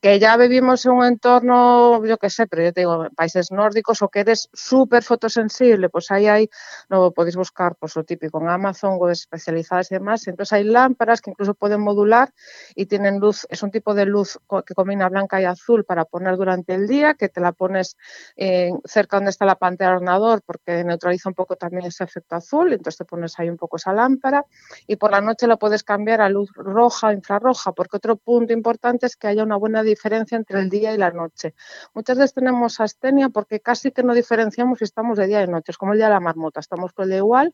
Que 0.02 0.20
ya 0.20 0.38
vivimos 0.38 0.86
en 0.86 0.92
un 0.92 1.06
entorno, 1.06 2.06
yo 2.06 2.18
qué 2.18 2.30
sé, 2.30 2.46
pero 2.46 2.64
yo 2.64 2.74
te 2.74 2.82
digo, 2.82 3.08
países 3.16 3.52
nórdicos 3.52 4.02
o 4.04 4.10
que 4.10 4.19
eres 4.20 4.50
súper 4.54 5.04
fotosensible, 5.04 5.90
pues 5.90 6.12
ahí 6.12 6.28
hay, 6.28 6.50
no 6.90 7.12
podéis 7.12 7.36
buscar 7.36 7.76
pues 7.76 7.96
lo 7.96 8.04
típico 8.04 8.42
en 8.42 8.50
Amazon, 8.50 8.96
webs 8.98 9.22
especializadas 9.22 9.92
y 9.92 9.96
demás. 9.96 10.28
Entonces 10.28 10.54
hay 10.54 10.64
lámparas 10.64 11.22
que 11.22 11.32
incluso 11.32 11.54
pueden 11.54 11.82
modular 11.82 12.34
y 12.76 12.86
tienen 12.86 13.20
luz, 13.20 13.46
es 13.50 13.64
un 13.64 13.72
tipo 13.72 13.94
de 13.94 14.06
luz 14.06 14.40
que 14.66 14.74
combina 14.74 15.10
blanca 15.10 15.42
y 15.42 15.46
azul 15.46 15.86
para 15.86 16.06
poner 16.06 16.38
durante 16.38 16.74
el 16.74 16.88
día, 16.88 17.14
que 17.14 17.30
te 17.30 17.42
la 17.42 17.52
pones 17.52 17.98
eh, 18.36 18.72
cerca 18.86 19.18
donde 19.18 19.32
está 19.32 19.46
la 19.46 19.56
pantalla 19.56 19.92
del 19.92 19.98
ordenador 19.98 20.42
porque 20.46 20.84
neutraliza 20.84 21.30
un 21.30 21.36
poco 21.36 21.56
también 21.56 21.86
ese 21.86 22.04
efecto 22.04 22.36
azul, 22.36 22.74
entonces 22.74 22.98
te 22.98 23.06
pones 23.06 23.40
ahí 23.40 23.50
un 23.50 23.58
poco 23.58 23.78
esa 23.78 23.94
lámpara 23.94 24.46
y 24.88 24.96
por 24.96 25.12
la 25.12 25.22
noche 25.22 25.48
la 25.48 25.58
puedes 25.58 25.84
cambiar 25.84 26.22
a 26.22 26.30
luz 26.30 26.52
roja 26.56 27.08
o 27.08 27.12
infrarroja, 27.12 27.72
porque 27.72 27.98
otro 27.98 28.16
punto 28.18 28.54
importante 28.54 29.06
es 29.06 29.16
que 29.16 29.28
haya 29.28 29.44
una 29.44 29.56
buena 29.56 29.84
diferencia 29.84 30.38
entre 30.38 30.60
el 30.60 30.70
día 30.70 30.94
y 30.94 30.98
la 30.98 31.12
noche. 31.12 31.54
Muchas 31.94 32.18
veces 32.18 32.34
tenemos 32.34 32.80
astenia 32.80 33.30
porque 33.30 33.60
casi 33.60 33.92
que 34.00 34.04
no 34.08 34.14
diferenciamos 34.14 34.80
si 34.80 34.86
estamos 34.86 35.18
de 35.18 35.28
día 35.28 35.44
y 35.44 35.46
de 35.46 35.52
noche, 35.52 35.72
es 35.72 35.78
como 35.78 35.92
el 35.92 36.00
día 36.00 36.08
de 36.08 36.14
la 36.14 36.22
marmota, 36.22 36.62
estamos 36.62 36.94
con 36.94 37.04
el 37.04 37.10
día 37.10 37.18
igual 37.18 37.54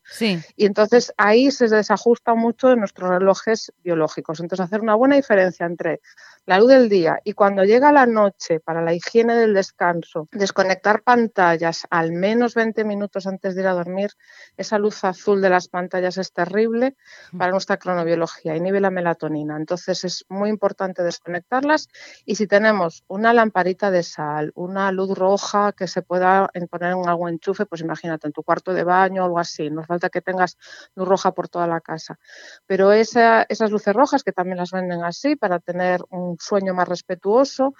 y 0.55 0.65
entonces 0.65 1.11
ahí 1.17 1.49
se 1.49 1.67
desajusta 1.67 2.35
mucho 2.35 2.71
en 2.71 2.79
nuestros 2.79 3.09
relojes 3.09 3.73
biológicos. 3.83 4.39
Entonces 4.39 4.63
hacer 4.63 4.81
una 4.81 4.93
buena 4.93 5.15
diferencia 5.15 5.65
entre 5.65 6.01
la 6.45 6.59
luz 6.59 6.69
del 6.69 6.87
día 6.87 7.19
y 7.23 7.33
cuando 7.33 7.63
llega 7.63 7.91
la 7.91 8.05
noche 8.05 8.59
para 8.59 8.83
la 8.83 8.93
higiene 8.93 9.35
del 9.35 9.55
descanso, 9.55 10.27
desconectar 10.31 11.01
pantallas 11.01 11.87
al 11.89 12.11
menos 12.11 12.53
20 12.53 12.83
minutos 12.83 13.25
antes 13.25 13.55
de 13.55 13.61
ir 13.61 13.67
a 13.67 13.73
dormir, 13.73 14.11
esa 14.55 14.77
luz 14.77 15.03
azul 15.03 15.41
de 15.41 15.49
las 15.49 15.67
pantallas 15.67 16.19
es 16.19 16.31
terrible 16.31 16.95
para 17.35 17.51
nuestra 17.51 17.77
cronobiología, 17.77 18.55
inhibe 18.55 18.79
la 18.79 18.91
melatonina. 18.91 19.57
Entonces 19.57 20.03
es 20.03 20.25
muy 20.29 20.49
importante 20.49 21.01
desconectarlas 21.01 21.87
y 22.23 22.35
si 22.35 22.45
tenemos 22.45 23.03
una 23.07 23.33
lamparita 23.33 23.89
de 23.89 24.03
sal, 24.03 24.51
una 24.53 24.91
luz 24.91 25.17
roja 25.17 25.71
que 25.71 25.87
se 25.87 26.03
pueda 26.03 26.34
poner 26.69 26.91
en 26.91 27.07
algún 27.07 27.29
enchufe, 27.29 27.65
pues 27.65 27.81
imagínate 27.81 28.27
en 28.27 28.33
tu 28.33 28.43
cuarto 28.43 28.73
de 28.73 28.83
baño 28.83 29.21
o 29.21 29.25
algo 29.25 29.39
así, 29.39 29.69
no 29.69 29.83
falta 29.83 30.09
que 30.09 30.21
tengas 30.21 30.57
luz 30.95 31.07
roja 31.07 31.33
por 31.33 31.49
toda 31.49 31.67
la 31.67 31.81
casa. 31.81 32.17
Pero 32.65 32.91
esas 32.91 33.71
luces 33.71 33.93
rojas 33.93 34.23
que 34.23 34.31
también 34.31 34.57
las 34.57 34.71
venden 34.71 35.03
así 35.03 35.35
para 35.35 35.59
tener 35.59 36.01
un 36.09 36.37
sueño 36.39 36.73
más 36.73 36.87
respetuoso. 36.87 37.73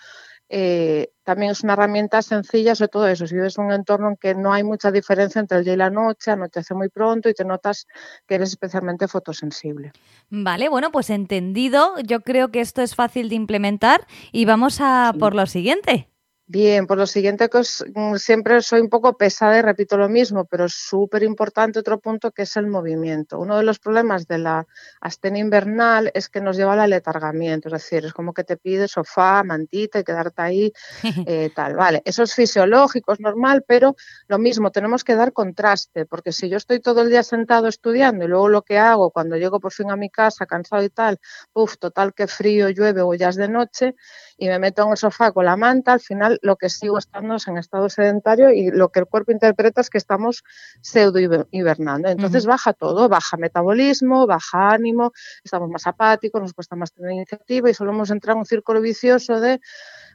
Eh, 0.48 1.10
también 1.24 1.52
es 1.52 1.64
una 1.64 1.74
herramienta 1.74 2.22
sencilla, 2.22 2.76
sobre 2.76 2.90
todo 2.90 3.08
eso, 3.08 3.26
si 3.26 3.34
vives 3.34 3.58
en 3.58 3.66
un 3.66 3.72
entorno 3.72 4.10
en 4.10 4.18
que 4.18 4.36
no 4.36 4.54
hay 4.54 4.64
mucha 4.64 4.92
diferencia 4.92 5.40
entre 5.40 5.58
el 5.58 5.64
día 5.64 5.74
y 5.74 5.78
la 5.78 5.90
noche, 5.90 6.30
anochece 6.30 6.76
muy 6.76 6.90
pronto 6.90 7.30
y 7.30 7.34
te 7.34 7.44
notas 7.44 7.88
que 8.28 8.36
eres 8.36 8.50
especialmente 8.50 9.08
fotosensible. 9.08 9.92
Vale, 10.30 10.70
bueno, 10.70 10.92
pues 10.92 11.10
entendido, 11.10 11.98
yo 12.06 12.22
creo 12.22 12.52
que 12.52 12.62
esto 12.62 12.84
es 12.84 12.94
fácil 12.94 13.30
de 13.30 13.36
implementar 13.36 14.06
y 14.32 14.46
vamos 14.46 14.80
a 14.82 15.14
por 15.20 15.34
lo 15.34 15.48
siguiente. 15.48 16.10
Bien, 16.48 16.86
por 16.86 17.00
lo 17.00 17.08
siguiente, 17.08 17.50
que 17.50 17.62
mm, 17.96 18.18
siempre 18.18 18.62
soy 18.62 18.80
un 18.80 18.90
poco 18.90 19.18
pesada 19.18 19.58
y 19.58 19.64
repito 19.64 19.98
lo 19.98 20.08
mismo, 20.10 20.46
pero 20.46 20.66
es 20.66 20.76
súper 20.76 21.24
importante 21.24 21.80
otro 21.80 22.00
punto 22.00 22.32
que 22.32 22.44
es 22.44 22.56
el 22.56 22.68
movimiento. 22.68 23.40
Uno 23.40 23.58
de 23.58 23.64
los 23.64 23.80
problemas 23.80 24.28
de 24.28 24.38
la 24.38 24.68
astenia 25.02 25.42
invernal 25.42 26.12
es 26.14 26.30
que 26.30 26.42
nos 26.42 26.56
lleva 26.56 26.74
al 26.74 26.82
aletargamiento, 26.82 27.70
es 27.70 27.74
decir, 27.74 28.06
es 28.06 28.14
como 28.14 28.32
que 28.32 28.44
te 28.44 28.58
pide 28.58 28.88
sofá, 28.88 29.44
mantita 29.44 29.98
y 29.98 30.04
quedarte 30.04 30.42
ahí, 30.44 30.74
eh, 31.28 31.50
tal. 31.56 31.76
Vale, 31.76 32.04
eso 32.06 32.22
es 32.22 32.36
fisiológico, 32.36 33.14
es 33.14 33.20
normal, 33.20 33.64
pero 33.68 33.96
lo 34.28 34.38
mismo, 34.38 34.70
tenemos 34.72 35.04
que 35.04 35.16
dar 35.16 35.34
contraste, 35.34 36.06
porque 36.06 36.32
si 36.32 36.48
yo 36.48 36.58
estoy 36.58 36.80
todo 36.80 37.02
el 37.02 37.10
día 37.10 37.24
sentado 37.24 37.68
estudiando 37.68 38.24
y 38.24 38.28
luego 38.28 38.50
lo 38.50 38.62
que 38.62 38.78
hago 38.78 39.10
cuando 39.10 39.36
llego 39.36 39.60
por 39.60 39.74
fin 39.74 39.90
a 39.90 39.96
mi 39.96 40.12
casa 40.12 40.46
cansado 40.46 40.84
y 40.84 40.90
tal, 40.90 41.20
uff, 41.54 41.78
total 41.78 42.14
que 42.14 42.28
frío, 42.28 42.70
llueve 42.70 43.02
o 43.02 43.16
ya 43.16 43.30
es 43.30 43.36
de 43.36 43.50
noche, 43.50 43.96
y 44.38 44.48
me 44.48 44.60
meto 44.60 44.84
en 44.84 44.92
el 44.92 44.98
sofá 44.98 45.32
con 45.32 45.46
la 45.46 45.56
manta, 45.56 45.94
al 45.94 46.00
final 46.00 46.40
lo 46.42 46.58
que 46.58 46.70
sigo 46.70 46.98
estando 46.98 47.36
es 47.36 47.48
en 47.48 47.58
estado 47.58 47.90
sedentario 47.90 48.52
y 48.52 48.70
lo 48.72 48.90
que 48.90 49.00
el 49.00 49.06
cuerpo 49.06 49.32
interpreta 49.32 49.82
es 49.82 49.90
que 49.90 49.98
estamos 49.98 50.44
pseudo 50.82 51.20
hibernando. 51.52 52.10
Entonces 52.10 52.46
baja 52.46 52.74
todo, 52.74 53.08
baja 53.08 53.38
metabolismo, 53.38 54.28
baja 54.28 54.70
ánimo, 54.72 55.14
estamos 55.44 55.70
más 55.70 55.88
apáticos, 55.88 56.42
nos 56.42 56.54
cuesta 56.54 56.76
más 56.76 56.92
tener 56.92 57.12
iniciativa 57.12 57.70
y 57.70 57.74
solemos 57.74 58.12
entrar 58.12 58.34
en 58.34 58.40
un 58.40 58.46
círculo 58.46 58.82
vicioso 58.82 59.40
de 59.40 59.62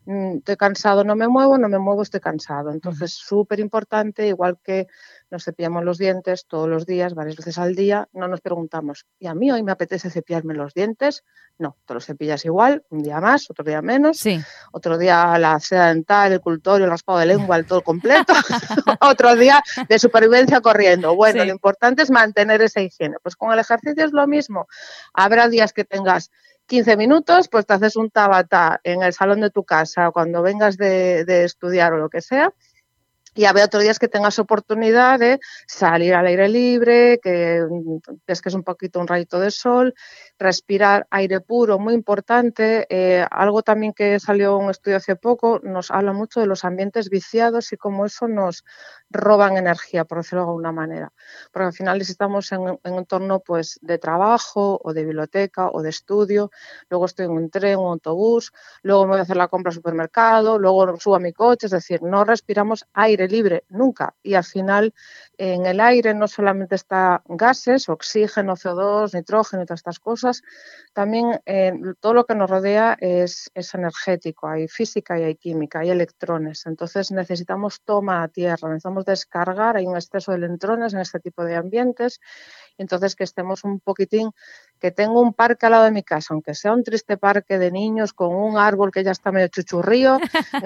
estoy 0.07 0.57
cansado, 0.57 1.05
no 1.05 1.17
me 1.17 1.29
muevo, 1.29 1.59
no 1.59 1.69
me 1.69 1.79
muevo, 1.79 2.03
estoy 2.03 2.21
cansado. 2.21 2.71
Entonces, 2.71 3.13
súper 3.13 3.61
importante, 3.61 4.27
igual 4.27 4.59
que 4.63 4.87
nos 5.31 5.45
cepillamos 5.45 5.85
los 5.85 5.99
dientes 5.99 6.47
todos 6.47 6.69
los 6.69 6.87
días, 6.87 7.15
varias 7.15 7.37
veces 7.37 7.59
al 7.59 7.75
día, 7.75 8.09
no 8.13 8.27
nos 8.27 8.41
preguntamos, 8.41 9.07
¿y 9.19 9.29
a 9.29 9.35
mí 9.35 9.51
hoy 9.51 9.63
me 9.63 9.73
apetece 9.73 10.11
cepillarme 10.11 10.55
los 10.55 10.75
dientes? 10.75 11.25
No, 11.59 11.77
te 11.87 11.95
los 11.95 12.07
cepillas 12.07 12.45
igual, 12.45 12.85
un 12.89 13.03
día 13.03 13.21
más, 13.21 13.49
otro 13.51 13.65
día 13.65 13.81
menos, 13.83 14.19
sí. 14.19 14.41
otro 14.73 14.99
día 14.99 15.39
la 15.39 15.61
seda 15.61 15.89
dental, 15.89 16.33
el 16.33 16.41
cultorio, 16.41 16.87
el 16.87 16.91
raspado 16.91 17.19
de 17.19 17.27
lengua, 17.27 17.57
el 17.57 17.67
todo 17.67 17.83
completo, 17.83 18.33
otro 19.01 19.37
día 19.37 19.63
de 19.89 19.99
supervivencia 19.99 20.61
corriendo. 20.61 21.15
Bueno, 21.15 21.45
lo 21.45 21.51
importante 21.53 22.03
es 22.03 22.11
mantener 22.11 22.63
esa 22.63 22.81
higiene. 22.81 23.17
Pues 23.23 23.37
con 23.37 23.53
el 23.53 23.59
ejercicio 23.59 24.05
es 24.05 24.13
lo 24.13 24.27
mismo. 24.27 24.67
Habrá 25.13 25.49
días 25.49 25.73
que 25.73 25.85
tengas 25.85 26.31
15 26.71 26.97
minutos, 26.97 27.49
pues 27.49 27.67
te 27.67 27.75
haces 27.75 27.97
un 27.97 28.11
tabata 28.11 28.81
en 28.85 29.03
el 29.03 29.13
salón 29.13 29.41
de 29.41 29.51
tu 29.51 29.65
casa 29.65 30.13
cuando 30.13 30.41
vengas 30.41 30.77
de, 30.77 31.25
de 31.25 31.43
estudiar 31.43 31.93
o 31.95 31.99
lo 31.99 32.09
que 32.09 32.21
sea 32.21 32.55
y 33.35 33.45
habrá 33.45 33.65
otros 33.65 33.83
días 33.83 33.99
que 33.99 34.09
tengas 34.09 34.39
oportunidad 34.39 35.19
de 35.19 35.41
salir 35.67 36.15
al 36.15 36.27
aire 36.27 36.49
libre, 36.49 37.21
que 37.23 37.65
pesques 38.25 38.55
un 38.55 38.65
poquito 38.65 39.01
un 39.01 39.07
rayito 39.07 39.39
de 39.39 39.51
sol, 39.51 39.95
respirar 40.39 41.07
aire 41.11 41.41
puro, 41.41 41.79
muy 41.79 41.95
importante. 41.95 42.87
Eh, 42.91 43.25
algo 43.31 43.63
también 43.63 43.93
que 43.93 44.19
salió 44.19 44.57
un 44.57 44.71
estudio 44.71 44.97
hace 44.97 45.17
poco, 45.17 45.61
nos 45.63 45.91
habla 45.91 46.13
mucho 46.13 46.41
de 46.41 46.47
los 46.47 46.65
ambientes 46.65 47.09
viciados 47.09 47.73
y 47.73 47.77
cómo 47.77 48.07
eso 48.07 48.27
nos 48.27 48.65
roban 49.11 49.57
energía, 49.57 50.05
por 50.05 50.19
decirlo 50.19 50.43
de 50.43 50.49
alguna 50.49 50.73
manera. 50.73 51.13
Porque 51.53 51.67
al 51.67 51.73
final 51.73 52.05
si 52.05 52.13
estamos 52.13 52.51
en, 52.53 52.61
un 52.61 52.81
entorno 52.85 53.41
pues, 53.41 53.79
de 53.83 53.99
trabajo 53.99 54.81
o 54.83 54.93
de 54.93 55.05
biblioteca 55.05 55.69
o 55.69 55.83
de 55.83 55.91
estudio, 55.91 56.51
luego 56.89 57.07
estoy 57.07 57.27
en 57.27 57.33
un 57.33 57.51
tren, 57.51 57.79
un 57.79 57.93
autobús, 57.93 58.53
luego 58.83 59.05
me 59.05 59.11
voy 59.11 59.19
a 59.21 59.23
hacer 59.23 59.37
la 59.37 59.49
compra 59.49 59.71
al 59.71 59.75
supermercado, 59.75 60.59
luego 60.59 60.99
subo 60.99 61.17
a 61.17 61.21
mi 61.21 61.33
coche, 61.33 61.67
es 61.67 61.73
decir, 61.73 62.03
no 62.03 62.25
respiramos 62.25 62.87
aire 62.95 63.29
libre, 63.31 63.65
nunca. 63.69 64.15
Y 64.23 64.35
al 64.35 64.45
final 64.45 64.95
en 65.39 65.67
el 65.67 65.81
aire 65.81 66.15
no 66.15 66.29
solamente 66.29 66.75
está 66.75 67.23
gases, 67.27 67.89
oxígeno, 67.89 68.57
CO2, 68.57 69.15
nitrógeno 69.15 69.63
y 69.63 69.67
todas 69.67 69.81
estas 69.81 70.01
cosas, 70.01 70.43
también 70.93 71.41
eh, 71.47 71.73
todo 72.01 72.15
lo 72.15 72.25
que 72.27 72.35
nos 72.35 72.51
rodea 72.51 72.97
es, 73.01 73.51
es, 73.55 73.75
energético, 73.75 74.49
hay 74.49 74.69
física 74.69 75.19
y 75.19 75.23
hay 75.23 75.37
química, 75.37 75.81
hay 75.81 75.91
electrones. 75.91 76.67
Entonces 76.67 77.11
necesitamos 77.11 77.81
toma 77.85 78.23
a 78.23 78.29
tierra, 78.29 78.69
necesitamos 78.69 79.05
descargar, 79.05 79.77
hay 79.77 79.87
un 79.87 79.97
exceso 79.97 80.33
de 80.33 80.39
electrones 80.39 80.93
en 80.93 81.01
este 81.01 81.21
tipo 81.21 81.45
de 81.45 81.57
ambientes 81.57 82.21
entonces 82.81 83.15
que 83.15 83.25
estemos 83.25 83.63
un 83.65 83.79
poquitín, 83.79 84.31
que 84.81 84.91
tengo 84.91 85.21
un 85.21 85.35
parque 85.35 85.67
al 85.67 85.73
lado 85.73 85.85
de 85.85 85.91
mi 85.91 86.03
casa, 86.03 86.33
aunque 86.33 86.55
sea 86.55 86.73
un 86.73 86.83
triste 86.83 87.19
parque 87.19 87.59
de 87.59 87.71
niños 87.71 88.15
con 88.15 88.35
un 88.35 88.57
árbol 88.57 88.91
que 88.91 89.05
ya 89.05 89.11
está 89.11 89.31
medio 89.31 89.49
chuchurrío, 89.49 90.19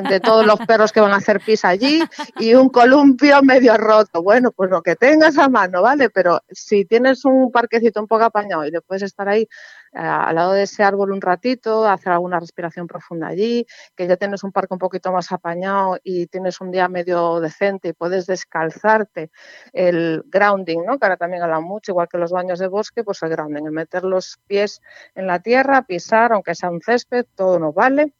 de 0.09 0.21
todos 0.21 0.47
los 0.47 0.61
perros 0.61 0.93
que 0.93 1.01
van 1.01 1.13
a 1.13 1.17
hacer 1.17 1.41
pis 1.41 1.65
allí 1.65 2.01
y 2.45 2.55
un 2.55 2.69
columpio 2.69 3.43
medio 3.43 3.75
roto. 3.79 4.23
Bueno, 4.23 4.53
pues 4.53 4.71
lo 4.71 4.83
que 4.83 4.97
tengas 4.97 5.39
a 5.39 5.49
mano, 5.49 5.81
¿vale? 5.81 6.11
Pero 6.11 6.43
si 6.51 6.85
tienes 6.85 7.25
un 7.25 7.51
parquecito 7.51 8.01
un 8.01 8.07
poco 8.07 8.25
apañado 8.25 8.67
y 8.67 8.71
le 8.71 8.83
puedes 8.83 9.03
estar 9.03 9.27
ahí 9.31 9.49
eh, 9.95 9.99
al 9.99 10.35
lado 10.35 10.53
de 10.53 10.65
ese 10.65 10.83
árbol 10.83 11.13
un 11.13 11.23
ratito, 11.23 11.89
hacer 11.89 12.13
alguna 12.13 12.39
respiración 12.39 12.87
profunda 12.87 13.29
allí, 13.29 13.67
que 13.97 14.07
ya 14.07 14.17
tienes 14.19 14.45
un 14.45 14.53
parque 14.53 14.75
un 14.75 14.79
poquito 14.79 15.11
más 15.11 15.33
apañado 15.33 15.97
y 16.05 16.27
tienes 16.27 16.61
un 16.61 16.71
día 16.71 16.87
medio 16.87 17.41
decente 17.41 17.89
y 17.89 17.93
puedes 17.95 18.27
descalzarte, 18.27 19.31
el 19.73 20.23
grounding, 20.27 20.85
¿no? 20.85 20.99
que 20.99 21.07
ahora 21.07 21.17
también 21.17 21.43
habla 21.43 21.61
mucho, 21.61 21.93
igual 21.93 22.09
que 22.09 22.19
los 22.19 22.31
baños 22.31 22.59
de 22.59 22.69
bosque, 22.69 23.05
pues 23.05 23.23
el 23.23 23.31
grounding, 23.31 23.65
el 23.65 23.73
meter 23.73 24.05
los 24.05 24.39
pies 24.47 24.83
en 25.15 25.27
la 25.27 25.39
tierra, 25.39 25.83
pisar, 25.83 26.35
aunque 26.35 26.55
sea 26.55 26.69
un 26.69 26.83
césped, 26.83 27.25
todo 27.35 27.59
nos 27.59 27.75
vale 27.75 28.13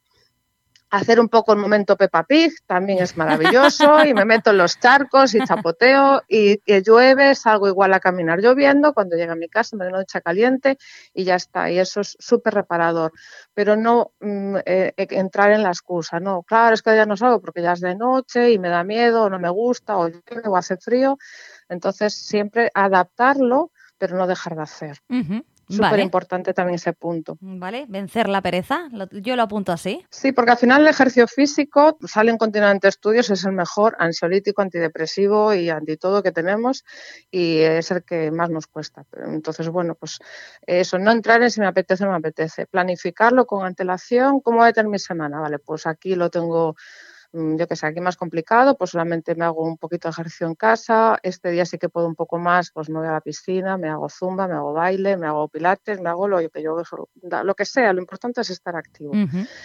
hacer 0.91 1.19
un 1.19 1.29
poco 1.29 1.53
el 1.53 1.59
momento 1.59 1.97
Peppa 1.97 2.25
Pig 2.25 2.53
también 2.67 3.03
es 3.03 3.17
maravilloso 3.17 4.05
y 4.05 4.15
me 4.15 4.25
meto 4.25 4.51
en 4.51 4.59
los 4.59 4.79
charcos 4.79 5.35
y 5.35 5.45
chapoteo 5.45 6.23
y 6.29 6.61
llueve, 6.83 7.35
salgo 7.35 7.69
igual 7.69 7.93
a 7.95 8.01
caminar 8.01 8.41
lloviendo, 8.41 8.95
cuando 8.95 9.17
llegue 9.17 9.33
a 9.33 9.37
mi 9.37 9.49
casa 9.49 9.77
me 9.77 9.91
noche 9.91 10.21
caliente 10.23 10.79
y 11.13 11.25
ya 11.25 11.35
está, 11.35 11.71
y 11.71 11.79
eso 11.79 12.01
es 12.01 12.17
súper 12.19 12.55
reparador, 12.55 13.13
pero 13.55 13.77
no 13.77 14.13
mm, 14.21 14.57
eh, 14.65 14.93
eh, 14.97 15.07
entrar 15.11 15.51
en 15.51 15.63
la 15.63 15.71
excusa, 15.71 16.21
no, 16.21 16.43
claro, 16.43 16.75
es 16.75 16.83
que 16.83 16.95
ya 16.95 17.07
no 17.07 17.17
salgo 17.17 17.41
porque 17.41 17.63
ya 17.63 17.73
es 17.73 17.81
de 17.81 17.97
noche 17.97 18.53
y 18.53 18.59
me 18.59 18.69
da 18.69 18.85
miedo 18.85 19.25
o 19.25 19.31
no 19.31 19.39
me 19.39 19.51
gusta 19.51 19.97
o, 19.99 20.11
o 20.45 20.57
hace 20.57 20.77
frío, 20.77 21.19
entonces 21.69 22.15
siempre 22.15 22.71
adaptarlo 22.75 23.71
pero 23.97 24.19
no 24.19 24.27
dejar 24.27 24.57
de 24.57 24.63
hacer. 24.63 24.99
Súper 25.77 26.01
importante 26.01 26.55
también 26.55 26.77
ese 26.77 26.93
punto. 26.93 27.37
Vale, 27.41 27.87
vencer 27.89 28.29
la 28.29 28.43
pereza, 28.43 28.89
yo 29.13 29.37
lo 29.37 29.43
apunto 29.43 29.73
así. 29.73 30.05
Sí, 30.11 30.33
porque 30.33 30.53
al 30.53 30.59
final 30.59 30.83
el 30.83 30.89
ejercicio 30.89 31.27
físico, 31.27 31.99
salen 32.07 32.39
continuamente 32.39 32.89
estudios, 32.89 33.31
es 33.31 33.45
el 33.45 33.53
mejor 33.53 33.97
ansiolítico, 33.99 34.63
antidepresivo 34.63 35.55
y 35.55 35.71
anti 35.71 35.97
todo 35.97 36.23
que 36.23 36.33
tenemos 36.33 36.85
y 37.31 37.59
es 37.59 37.91
el 37.91 38.05
que 38.05 38.31
más 38.31 38.51
nos 38.51 38.67
cuesta. 38.67 39.05
Entonces, 39.27 39.69
bueno, 39.69 39.95
pues 39.95 40.19
eso, 40.67 40.99
no 40.99 41.11
entrar 41.11 41.43
en 41.43 41.51
si 41.51 41.61
me 41.61 41.67
apetece 41.67 42.05
o 42.05 42.07
no 42.07 42.13
me 42.13 42.19
apetece, 42.19 42.67
planificarlo 42.67 43.47
con 43.47 43.65
antelación, 43.65 44.41
¿cómo 44.41 44.59
va 44.59 44.69
a 44.69 44.73
tener 44.73 44.91
mi 44.91 44.99
semana? 44.99 45.41
Vale, 45.41 45.59
pues 45.59 45.87
aquí 45.87 46.15
lo 46.15 46.31
tengo 46.31 46.77
yo 47.35 47.67
que 47.67 47.75
sé, 47.75 47.87
aquí 47.87 48.01
más 48.01 48.17
complicado, 48.17 48.77
pues 48.77 48.91
solamente 48.91 49.35
me 49.35 49.45
hago 49.45 49.63
un 49.63 49.77
poquito 49.77 50.07
de 50.09 50.13
ejercicio 50.13 50.47
en 50.47 50.55
casa, 50.55 51.19
este 51.23 51.51
día 51.51 51.67
sí 51.67 51.79
que 51.79 51.89
puedo 51.89 52.07
un 52.07 52.15
poco 52.15 52.39
más, 52.39 52.71
pues 52.71 52.89
me 52.89 53.01
voy 53.01 53.09
a 53.09 53.13
la 53.13 53.21
piscina, 53.21 53.77
me 53.77 53.89
hago 53.89 54.09
zumba, 54.09 54.47
me 54.47 54.55
hago 54.55 54.73
baile, 54.73 55.17
me 55.17 55.27
hago 55.27 55.49
pilates, 55.49 56.01
me 56.01 56.11
hago 56.11 56.29
lo 56.29 56.39
que 56.49 56.63
yo 56.63 56.81
lo 57.43 57.55
que 57.55 57.65
sea, 57.65 57.93
lo 57.93 58.01
importante 58.01 58.41
es 58.41 58.51
estar 58.51 58.77
activo. 58.77 59.13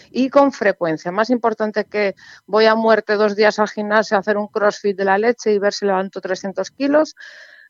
Y 0.09 0.29
con 0.29 0.51
frecuencia, 0.51 1.11
más 1.11 1.29
importante 1.29 1.85
que 1.85 2.15
voy 2.47 2.65
a 2.65 2.73
muerte 2.73 3.13
dos 3.13 3.35
días 3.35 3.59
al 3.59 3.69
gimnasio 3.69 4.17
a 4.17 4.21
hacer 4.21 4.37
un 4.37 4.47
crossfit 4.47 4.97
de 4.97 5.05
la 5.05 5.17
leche 5.19 5.53
y 5.53 5.59
ver 5.59 5.73
si 5.73 5.85
levanto 5.85 6.21
300 6.21 6.71
kilos, 6.71 7.15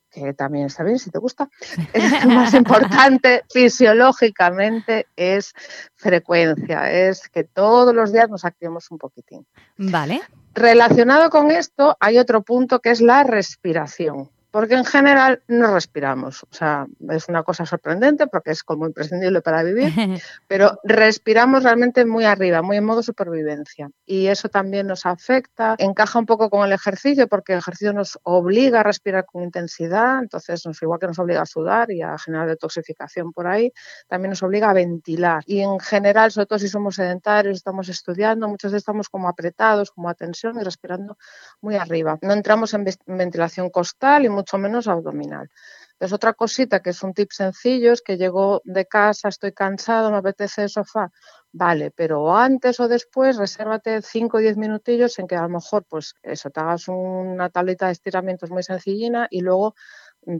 que 0.10 0.34
también 0.34 0.66
está 0.66 0.84
bien 0.84 1.00
si 1.00 1.12
te 1.12 1.20
gusta, 1.20 1.50
es 1.94 2.26
más 2.26 2.54
importante 2.54 3.44
fisiológicamente 3.54 5.08
es 5.16 5.54
frecuencia, 5.96 6.92
es 6.92 7.30
que 7.30 7.44
todos 7.44 7.94
los 7.94 8.12
días 8.12 8.30
nos 8.30 8.46
activemos 8.46 8.90
un 8.92 8.98
poquitín. 8.98 9.46
Vale. 9.78 10.22
Relacionado 10.54 11.30
con 11.30 11.52
esto 11.52 11.96
hay 12.00 12.18
otro 12.18 12.42
punto 12.42 12.80
que 12.80 12.92
es 12.92 13.02
la 13.02 13.24
respiración 13.24 14.30
porque 14.52 14.76
en 14.76 14.86
general 14.86 15.44
no 15.48 15.74
respiramos. 15.74 16.44
O 16.44 16.54
sea, 16.54 16.88
es 17.10 17.30
una 17.30 17.44
cosa 17.44 17.66
sorprendente 17.66 18.28
porque 18.28 18.52
es 18.52 18.64
como 18.64 18.88
imprescindible 18.88 19.42
para 19.42 19.64
vivir, 19.64 19.92
pero 20.48 20.80
respiramos 20.84 21.64
realmente 21.64 22.06
muy 22.06 22.26
arriba, 22.26 22.62
muy 22.62 22.78
en 22.78 22.86
modo 22.86 23.04
supervivencia. 23.04 23.90
Y 24.06 24.28
eso 24.28 24.50
también 24.50 24.88
nos 24.88 25.06
afecta, 25.06 25.76
encaja 25.78 26.18
un 26.18 26.26
poco 26.26 26.50
con 26.50 26.66
el 26.66 26.74
ejercicio 26.74 27.28
porque 27.28 27.54
el 27.54 27.60
ejercicio 27.60 27.94
nos 27.94 28.20
obliga 28.24 28.80
a 28.80 28.84
respirar 28.84 29.26
con 29.26 29.44
intensidad, 29.44 30.20
entonces 30.20 30.66
nos, 30.66 30.82
igual 30.82 31.00
que 31.00 31.08
nos 31.08 31.20
obliga 31.20 31.42
a 31.42 31.46
sudar 31.46 31.92
y 31.92 32.02
a 32.02 32.18
generar 32.18 32.48
detoxificación 32.48 33.32
por 33.32 33.48
ahí, 33.48 33.72
también 34.08 34.32
nos 34.32 34.42
obliga 34.42 34.70
a 34.72 34.74
ventilar. 34.74 35.44
Y 35.46 35.62
en 35.62 35.80
general, 35.80 36.32
sobre 36.32 36.48
todo 36.48 36.60
si 36.60 36.68
somos 36.68 36.96
sedentarios, 36.96 37.58
estamos 37.58 37.88
estudiando, 37.90 38.48
muchas 38.48 38.72
veces 38.72 38.82
estamos 38.82 39.10
como 39.10 39.30
apretados, 39.30 39.92
como 39.92 40.10
a 40.10 40.16
tensión 40.16 40.60
y 40.60 40.64
respirando 40.64 41.18
muy 41.62 41.76
arriba. 41.76 42.18
No 42.22 42.34
entramos 42.34 42.74
en 42.74 42.86
ventilación 43.06 43.70
costal 43.70 44.26
y 44.26 44.30
mucho 44.40 44.58
menos 44.58 44.88
abdominal. 44.88 45.50
Entonces, 45.94 46.14
otra 46.14 46.34
cosita 46.34 46.82
que 46.82 46.92
es 46.92 47.04
un 47.04 47.14
tip 47.14 47.32
sencillo 47.32 47.92
es 47.94 48.02
que 48.02 48.18
llego 48.18 48.62
de 48.66 48.86
casa, 48.86 49.30
estoy 49.30 49.52
cansado, 49.54 50.12
me 50.12 50.18
apetece 50.18 50.64
el 50.64 50.70
sofá. 50.70 51.12
Vale, 51.52 51.92
pero 51.92 52.36
antes 52.38 52.80
o 52.80 52.88
después, 52.88 53.38
resérvate 53.38 54.02
5 54.02 54.38
o 54.38 54.40
10 54.40 54.56
minutillos 54.58 55.20
en 55.20 55.28
que 55.28 55.36
a 55.36 55.42
lo 55.44 55.50
mejor, 55.50 55.86
pues 55.90 56.16
eso, 56.24 56.50
te 56.52 56.60
hagas 56.62 56.88
una 56.88 57.50
tablita 57.50 57.88
de 57.88 57.94
estiramientos 57.94 58.50
muy 58.52 58.64
sencillina 58.64 59.28
y 59.30 59.42
luego 59.42 59.76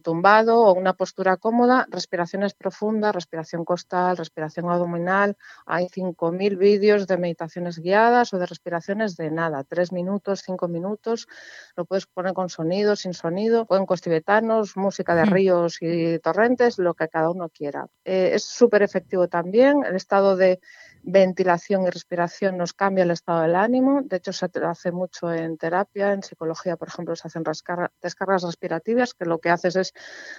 tumbado 0.04 0.62
o 0.62 0.74
una 0.74 0.94
postura 0.94 1.38
cómoda, 1.38 1.88
respiraciones 1.90 2.54
profundas, 2.54 3.16
respiración 3.16 3.66
costal, 3.66 4.18
respiración 4.18 4.70
abdominal. 4.70 5.38
Hay 5.66 5.88
5.000 5.88 6.58
vídeos 6.58 7.08
de 7.08 7.18
meditaciones 7.18 7.80
guiadas 7.80 8.34
o 8.34 8.40
de 8.40 8.46
respiraciones 8.46 9.16
de 9.16 9.32
nada, 9.32 9.64
3 9.64 9.92
minutos, 9.92 10.44
5 10.46 10.68
minutos. 10.68 11.28
Lo 11.76 11.86
puedes 11.86 12.06
poner 12.06 12.34
con 12.34 12.50
sonido, 12.50 12.96
sin 12.96 13.14
sonido, 13.14 13.66
cuencos 13.66 14.02
tibetanos, 14.02 14.78
música 14.78 15.16
de 15.16 15.26
ríos 15.26 15.78
y 15.82 16.20
torrentes, 16.20 16.78
lo 16.78 16.94
que 16.94 17.08
cada 17.08 17.30
uno 17.30 17.50
quiera. 17.50 17.88
Eh, 18.06 18.32
es 18.34 18.44
súper 18.44 18.84
efectivo 18.84 19.28
también 19.28 19.84
el 19.86 19.96
estado 19.96 20.36
de 20.36 20.60
ventilación 21.12 21.84
y 21.84 21.90
respiración 21.90 22.58
nos 22.58 22.74
cambia 22.74 23.04
el 23.04 23.12
estado 23.12 23.42
del 23.42 23.56
ánimo. 23.56 24.02
De 24.04 24.18
hecho, 24.18 24.32
se 24.32 24.48
hace 24.64 24.92
mucho 24.92 25.34
en 25.34 25.58
terapia, 25.58 26.14
en 26.14 26.22
psicología, 26.22 26.78
por 26.78 26.88
ejemplo, 26.88 27.16
se 27.16 27.28
hacen 27.28 27.44
descargas 27.44 28.44
respirativas, 28.44 29.14
que 29.14 29.26
lo 29.26 29.40
que 29.40 29.50
haces 29.50 29.76
es 29.76 29.94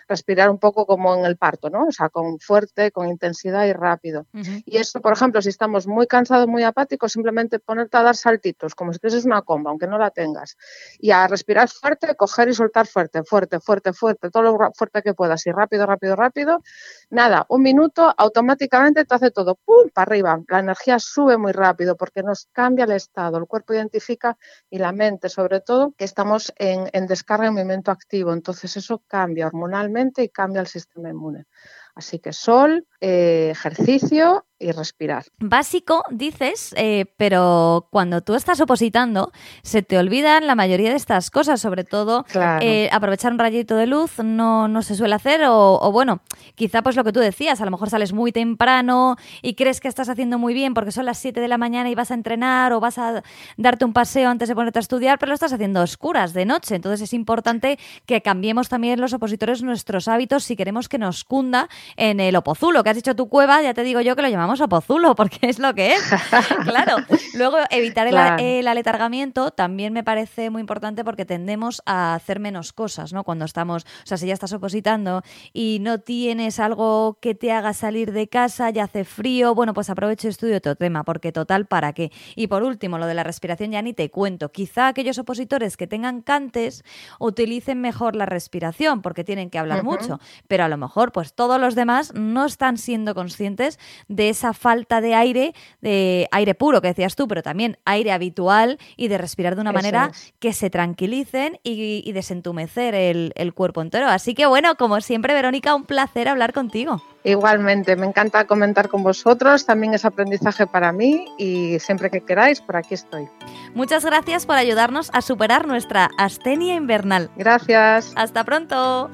respirar 0.08 0.48
un 0.48 0.58
poco 0.58 0.86
como 0.86 1.14
en 1.14 1.24
el 1.24 1.36
parto, 1.36 1.70
¿no? 1.70 1.86
O 1.86 1.92
sea, 1.92 2.08
con 2.08 2.38
fuerte, 2.38 2.92
con 2.92 3.08
intensidad 3.08 3.66
y 3.66 3.72
rápido. 3.72 4.26
Y 4.64 4.76
esto, 4.76 5.00
por 5.00 5.12
ejemplo, 5.12 5.42
si 5.42 5.48
estamos 5.48 5.86
muy 5.86 6.06
cansados, 6.06 6.46
muy 6.46 6.62
apáticos, 6.62 7.12
simplemente 7.12 7.58
ponerte 7.58 7.96
a 7.96 8.02
dar 8.02 8.16
saltitos, 8.16 8.74
como 8.74 8.92
si 8.92 9.00
fueses 9.00 9.24
una 9.24 9.42
comba, 9.42 9.70
aunque 9.70 9.86
no 9.88 9.98
la 9.98 10.10
tengas. 10.10 10.56
Y 10.98 11.10
a 11.10 11.26
respirar 11.26 11.68
fuerte, 11.68 12.14
coger 12.14 12.48
y 12.48 12.54
soltar 12.54 12.86
fuerte, 12.86 13.24
fuerte, 13.24 13.60
fuerte, 13.60 13.92
fuerte, 13.92 14.30
todo 14.30 14.42
lo 14.42 14.56
fuerte 14.74 15.02
que 15.02 15.14
puedas 15.14 15.46
y 15.46 15.50
rápido, 15.50 15.86
rápido, 15.86 16.16
rápido. 16.16 16.62
Nada, 17.10 17.44
un 17.48 17.62
minuto, 17.62 18.14
automáticamente 18.16 19.04
te 19.04 19.14
hace 19.14 19.30
todo, 19.30 19.56
¡pum!, 19.56 19.88
para 19.92 20.10
arriba 20.10 20.40
la 20.48 20.59
energía 20.60 20.98
sube 20.98 21.36
muy 21.36 21.52
rápido 21.52 21.96
porque 21.96 22.22
nos 22.22 22.48
cambia 22.52 22.84
el 22.84 22.92
estado, 22.92 23.38
el 23.38 23.46
cuerpo 23.46 23.74
identifica 23.74 24.36
y 24.70 24.78
la 24.78 24.92
mente 24.92 25.28
sobre 25.28 25.60
todo 25.60 25.92
que 25.96 26.04
estamos 26.04 26.52
en, 26.56 26.88
descarga 27.06 27.48
en 27.48 27.54
movimiento 27.54 27.90
activo, 27.90 28.32
entonces 28.32 28.76
eso 28.76 29.02
cambia 29.06 29.46
hormonalmente 29.46 30.22
y 30.22 30.28
cambia 30.28 30.60
el 30.60 30.66
sistema 30.66 31.10
inmune. 31.10 31.46
Así 31.94 32.18
que 32.18 32.32
sol, 32.32 32.86
eh, 33.00 33.48
ejercicio 33.50 34.46
y 34.60 34.72
respirar. 34.72 35.24
Básico, 35.38 36.04
dices, 36.10 36.74
eh, 36.76 37.06
pero 37.16 37.88
cuando 37.90 38.20
tú 38.20 38.34
estás 38.34 38.60
opositando, 38.60 39.32
se 39.62 39.82
te 39.82 39.98
olvidan 39.98 40.46
la 40.46 40.54
mayoría 40.54 40.90
de 40.90 40.96
estas 40.96 41.30
cosas, 41.30 41.60
sobre 41.60 41.82
todo 41.84 42.26
eh, 42.60 42.90
aprovechar 42.92 43.32
un 43.32 43.38
rayito 43.38 43.74
de 43.74 43.86
luz 43.86 44.18
no, 44.22 44.68
no 44.68 44.82
se 44.82 44.94
suele 44.94 45.14
hacer, 45.14 45.42
o, 45.46 45.90
bueno, 45.92 46.20
quizá 46.54 46.82
pues 46.82 46.94
lo 46.94 47.04
que 47.04 47.12
tú 47.12 47.20
decías, 47.20 47.60
a 47.60 47.64
lo 47.64 47.70
mejor 47.70 47.88
sales 47.88 48.12
muy 48.12 48.32
temprano 48.32 49.16
y 49.40 49.54
crees 49.54 49.80
que 49.80 49.88
estás 49.88 50.10
haciendo 50.10 50.38
muy 50.38 50.52
bien 50.52 50.74
porque 50.74 50.92
son 50.92 51.06
las 51.06 51.18
7 51.18 51.40
de 51.40 51.48
la 51.48 51.56
mañana 51.56 51.88
y 51.88 51.94
vas 51.94 52.10
a 52.10 52.14
entrenar 52.14 52.72
o 52.74 52.80
vas 52.80 52.98
a 52.98 53.22
darte 53.56 53.84
un 53.86 53.94
paseo 53.94 54.28
antes 54.28 54.48
de 54.48 54.54
ponerte 54.54 54.78
a 54.78 54.82
estudiar, 54.82 55.18
pero 55.18 55.30
lo 55.30 55.34
estás 55.34 55.54
haciendo 55.54 55.80
a 55.80 55.84
oscuras, 55.84 56.34
de 56.34 56.44
noche. 56.44 56.74
Entonces 56.74 57.00
es 57.00 57.14
importante 57.14 57.78
que 58.04 58.20
cambiemos 58.20 58.68
también 58.68 59.00
los 59.00 59.14
opositores 59.14 59.62
nuestros 59.62 60.06
hábitos 60.06 60.44
si 60.44 60.54
queremos 60.54 60.88
que 60.88 60.98
nos 60.98 61.24
cunda 61.24 61.68
en 61.96 62.20
el 62.20 62.36
opozulo, 62.36 62.84
que 62.84 62.90
has 62.90 62.96
dicho 62.96 63.16
tu 63.16 63.28
cueva, 63.28 63.62
ya 63.62 63.72
te 63.72 63.82
digo 63.82 64.02
yo 64.02 64.14
que 64.16 64.22
lo 64.22 64.28
llamamos 64.28 64.49
llamamos 64.50 64.60
opozulo, 64.60 65.14
porque 65.16 65.48
es 65.48 65.58
lo 65.58 65.74
que 65.74 65.94
es. 65.94 66.02
claro. 66.64 66.96
Luego, 67.34 67.58
evitar 67.70 68.06
el, 68.06 68.66
aletargamiento 68.66 69.50
también 69.50 69.92
me 69.92 70.02
parece 70.02 70.50
muy 70.50 70.60
importante 70.60 71.04
porque 71.04 71.24
tendemos 71.24 71.82
a 71.86 72.14
hacer 72.14 72.40
menos 72.40 72.72
cosas, 72.72 73.12
¿no? 73.12 73.24
Cuando 73.24 73.44
estamos, 73.44 73.84
o 73.84 74.06
sea, 74.06 74.16
si 74.16 74.26
ya 74.26 74.34
estás 74.34 74.52
opositando 74.52 75.22
y 75.52 75.78
no 75.80 75.98
tienes 76.00 76.58
algo 76.58 77.18
que 77.20 77.34
te 77.34 77.52
haga 77.52 77.72
salir 77.72 78.12
de 78.12 78.28
casa, 78.28 78.70
ya 78.70 78.84
hace 78.84 79.04
frío, 79.04 79.54
bueno, 79.54 79.74
pues 79.74 79.90
aprovecho 79.90 80.26
y 80.26 80.30
estudio 80.30 80.56
otro 80.56 80.74
tema, 80.74 81.04
porque 81.04 81.32
total, 81.32 81.66
¿para 81.66 81.92
qué? 81.92 82.10
Y 82.34 82.46
por 82.48 82.62
último, 82.62 82.98
lo 82.98 83.06
de 83.06 83.14
la 83.14 83.22
respiración 83.22 83.70
ya 83.72 83.82
ni 83.82 83.92
te 83.92 84.10
cuento. 84.10 84.50
Quizá 84.50 84.88
aquellos 84.88 85.18
opositores 85.18 85.76
que 85.76 85.86
tengan 85.86 86.22
cantes 86.22 86.84
utilicen 87.18 87.80
mejor 87.80 88.16
la 88.16 88.26
respiración 88.26 89.02
porque 89.02 89.24
tienen 89.24 89.50
que 89.50 89.58
hablar 89.58 89.84
mucho, 89.84 90.18
pero 90.48 90.64
a 90.64 90.68
lo 90.68 90.76
mejor 90.76 91.12
pues 91.12 91.34
todos 91.34 91.60
los 91.60 91.74
demás 91.74 92.12
no 92.14 92.44
están 92.44 92.78
siendo 92.78 93.14
conscientes 93.14 93.78
de 94.08 94.28
esa 94.40 94.54
falta 94.54 95.00
de 95.02 95.14
aire, 95.14 95.54
de 95.82 96.26
aire 96.32 96.54
puro 96.54 96.80
que 96.80 96.88
decías 96.88 97.14
tú, 97.14 97.28
pero 97.28 97.42
también 97.42 97.76
aire 97.84 98.10
habitual 98.12 98.78
y 98.96 99.08
de 99.08 99.18
respirar 99.18 99.54
de 99.54 99.60
una 99.60 99.72
manera 99.72 100.12
que 100.38 100.54
se 100.54 100.70
tranquilicen 100.70 101.60
y, 101.62 102.10
desentumecer 102.12 102.94
el, 102.94 103.32
el 103.36 103.54
cuerpo 103.54 103.82
entero. 103.82 104.08
Así 104.08 104.34
que 104.34 104.46
bueno, 104.46 104.74
como 104.76 105.00
siempre, 105.00 105.34
Verónica, 105.34 105.74
un 105.74 105.84
placer 105.84 106.28
hablar 106.28 106.52
contigo. 106.52 107.02
Igualmente, 107.22 107.96
me 107.96 108.06
encanta 108.06 108.46
comentar 108.46 108.88
con 108.88 109.02
vosotros, 109.02 109.66
también 109.66 109.92
es 109.92 110.04
aprendizaje 110.06 110.66
para 110.66 110.90
mí 110.90 111.26
y 111.38 111.78
siempre 111.78 112.10
que 112.10 112.22
queráis, 112.22 112.62
por 112.62 112.76
aquí 112.76 112.94
estoy. 112.94 113.28
Muchas 113.74 114.04
gracias 114.04 114.46
por 114.46 114.56
ayudarnos 114.56 115.10
a 115.12 115.20
superar 115.20 115.66
nuestra 115.66 116.10
astenia 116.16 116.74
invernal. 116.74 117.30
Gracias. 117.36 118.12
Hasta 118.16 118.42
pronto. 118.44 119.10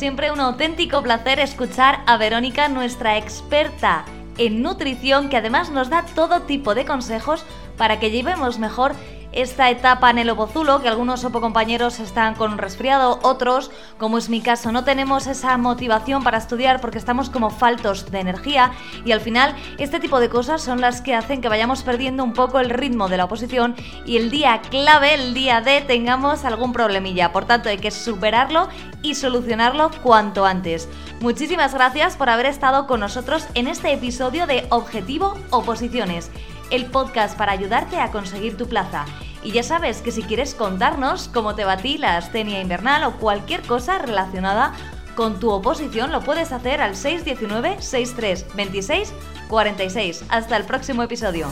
Siempre, 0.00 0.32
un 0.32 0.40
auténtico 0.40 1.02
placer 1.02 1.40
escuchar 1.40 2.02
a 2.06 2.16
Verónica, 2.16 2.68
nuestra 2.68 3.18
experta 3.18 4.06
en 4.38 4.62
nutrición, 4.62 5.28
que 5.28 5.36
además 5.36 5.68
nos 5.68 5.90
da 5.90 6.06
todo 6.14 6.40
tipo 6.44 6.74
de 6.74 6.86
consejos 6.86 7.44
para 7.76 8.00
que 8.00 8.10
llevemos 8.10 8.58
mejor 8.58 8.94
esta 9.32 9.70
etapa 9.70 10.10
en 10.10 10.18
el 10.18 10.30
Opozulo, 10.30 10.82
que 10.82 10.88
algunos 10.88 11.24
compañeros 11.24 12.00
están 12.00 12.34
con 12.34 12.58
resfriado, 12.58 13.18
otros, 13.22 13.70
como 13.98 14.18
es 14.18 14.28
mi 14.28 14.40
caso, 14.40 14.72
no 14.72 14.84
tenemos 14.84 15.26
esa 15.26 15.56
motivación 15.56 16.22
para 16.22 16.38
estudiar 16.38 16.80
porque 16.80 16.98
estamos 16.98 17.30
como 17.30 17.50
faltos 17.50 18.10
de 18.10 18.20
energía 18.20 18.72
y 19.04 19.12
al 19.12 19.20
final 19.20 19.54
este 19.78 20.00
tipo 20.00 20.20
de 20.20 20.28
cosas 20.28 20.62
son 20.62 20.80
las 20.80 21.00
que 21.00 21.14
hacen 21.14 21.40
que 21.40 21.48
vayamos 21.48 21.82
perdiendo 21.82 22.24
un 22.24 22.32
poco 22.32 22.58
el 22.58 22.70
ritmo 22.70 23.08
de 23.08 23.16
la 23.16 23.24
oposición 23.24 23.74
y 24.04 24.16
el 24.16 24.30
día 24.30 24.60
clave, 24.62 25.14
el 25.14 25.34
día 25.34 25.60
D, 25.60 25.82
tengamos 25.82 26.44
algún 26.44 26.72
problemilla. 26.72 27.32
Por 27.32 27.44
tanto, 27.44 27.68
hay 27.68 27.78
que 27.78 27.90
superarlo 27.90 28.68
y 29.02 29.14
solucionarlo 29.14 29.90
cuanto 30.02 30.44
antes. 30.44 30.88
Muchísimas 31.20 31.74
gracias 31.74 32.16
por 32.16 32.30
haber 32.30 32.46
estado 32.46 32.86
con 32.86 33.00
nosotros 33.00 33.46
en 33.54 33.68
este 33.68 33.92
episodio 33.92 34.46
de 34.46 34.66
Objetivo 34.70 35.36
Oposiciones 35.50 36.30
el 36.70 36.86
podcast 36.86 37.36
para 37.36 37.52
ayudarte 37.52 37.98
a 37.98 38.10
conseguir 38.10 38.56
tu 38.56 38.68
plaza. 38.68 39.04
Y 39.42 39.52
ya 39.52 39.62
sabes 39.62 40.02
que 40.02 40.12
si 40.12 40.22
quieres 40.22 40.54
contarnos 40.54 41.28
cómo 41.28 41.54
te 41.54 41.64
batí 41.64 41.98
la 41.98 42.16
astenia 42.16 42.60
invernal 42.60 43.04
o 43.04 43.16
cualquier 43.16 43.62
cosa 43.62 43.98
relacionada 43.98 44.74
con 45.16 45.40
tu 45.40 45.50
oposición, 45.50 46.12
lo 46.12 46.20
puedes 46.20 46.52
hacer 46.52 46.80
al 46.80 46.96
619 46.96 47.82
63 47.82 48.54
26 48.54 49.12
46. 49.48 50.24
Hasta 50.28 50.56
el 50.56 50.64
próximo 50.64 51.02
episodio. 51.02 51.48